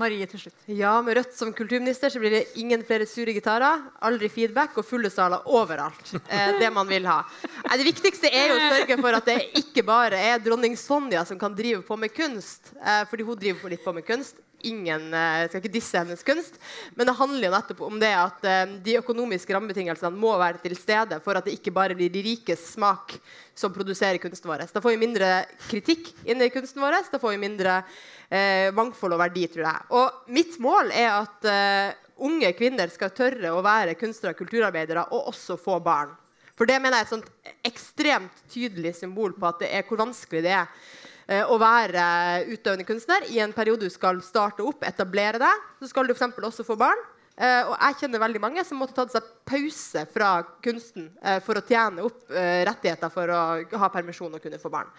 [0.00, 0.56] Marie til slutt.
[0.66, 4.86] Ja, Med Rødt som kulturminister så blir det ingen flere sure gitarer, aldri feedback og
[4.88, 6.14] fulle saler overalt.
[6.34, 7.20] Eh, det man vil ha.
[7.44, 11.22] Eh, det viktigste er jo å sørge for at det ikke bare er dronning Sonja
[11.28, 12.72] som kan drive på med kunst.
[12.80, 16.24] Eh, fordi hun driver litt på med kunst ingen jeg eh, skal ikke disse hennes
[16.26, 16.56] kunst,
[16.96, 20.76] men det handler jo nettopp om det at uh, de økonomiske rammebetingelsene må være til
[20.78, 23.16] stede for at det ikke bare blir de rikes smak
[23.56, 24.66] som produserer kunsten vår.
[24.72, 25.30] Da får vi mindre
[25.68, 26.98] kritikk inn i kunsten vår.
[27.12, 29.86] Da får vi mindre uh, mangfold og verdi, tror jeg.
[30.00, 35.08] Og mitt mål er at uh, unge kvinner skal tørre å være kunstnere og kulturarbeidere
[35.10, 36.12] og også få barn.
[36.54, 40.44] For det mener jeg er et ekstremt tydelig symbol på at det er hvor vanskelig
[40.44, 42.04] det er Eh, å være
[42.50, 43.24] utøvende kunstner.
[43.32, 46.36] I en periode du skal starte opp, etablere deg, så skal du f.eks.
[46.36, 47.00] også få barn.
[47.34, 50.28] Uh, og jeg kjenner veldig mange som måtte ta seg pause fra
[50.62, 53.40] kunsten uh, for å tjene opp uh, rettigheter for å
[53.82, 54.92] ha permisjon og kunne få barn.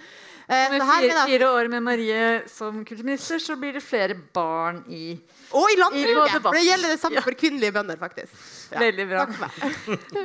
[0.46, 5.16] med fire, fire, år med Marie som kulturminister så blir det flere barn i
[5.56, 6.44] Og i landbruket!
[6.44, 7.24] For det gjelder det samme ja.
[7.24, 8.36] for kvinnelige bønder, faktisk.
[8.74, 8.82] Ja.
[8.84, 9.24] Veldig bra.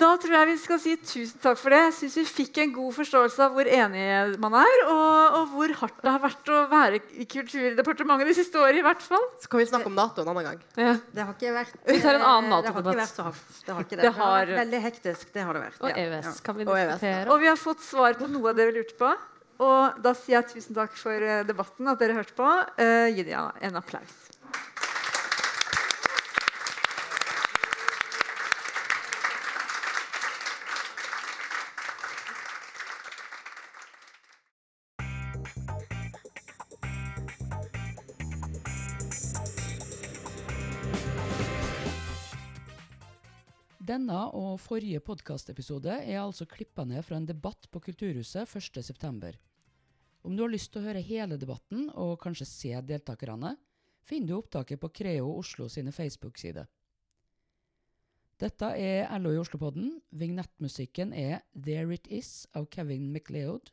[0.01, 1.81] Da tror jeg vi skal si tusen takk for det.
[1.87, 5.77] Jeg syns vi fikk en god forståelse av hvor enige man er, og, og hvor
[5.85, 8.83] hardt det har vært å være i Kulturdepartementet de siste årene.
[8.83, 9.31] i hvert fall.
[9.41, 10.61] Så kan vi snakke om Nato en annen gang.
[10.75, 10.99] Ja.
[11.15, 12.85] Det har ikke vært vi tar en annen NATO-debatt.
[12.85, 13.59] Det har ikke vært så hardt.
[13.67, 14.05] Det har ikke det.
[14.07, 14.55] det har...
[14.61, 15.33] Veldig hektisk.
[15.35, 15.83] Det har det vært.
[15.85, 16.37] Og EØS ja.
[16.47, 17.21] kan vi diskutere.
[17.27, 19.13] Og, og vi har fått svar på noe av det vi lurte på.
[19.61, 22.49] Og da sier jeg tusen takk for eh, debatten, at dere hørte på.
[22.81, 24.30] Uh, gi dem en applaus.
[44.11, 49.29] Denne og forrige podkastepisode er altså klippa ned fra en debatt på Kulturhuset 1.9.
[50.27, 53.53] Om du har lyst til å høre hele debatten og kanskje se deltakerne,
[54.03, 56.67] finner du opptaket på Creo Oslo sine Facebook-sider.
[58.43, 60.01] Dette er LO i Oslo-podden.
[60.11, 63.71] Vignettmusikken er There It Is av Kevin MacLeod,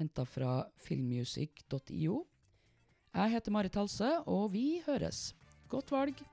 [0.00, 2.22] henta fra filmmusic.io.
[3.12, 5.34] Jeg heter Marit Halse, og vi høres.
[5.68, 6.24] Godt valg!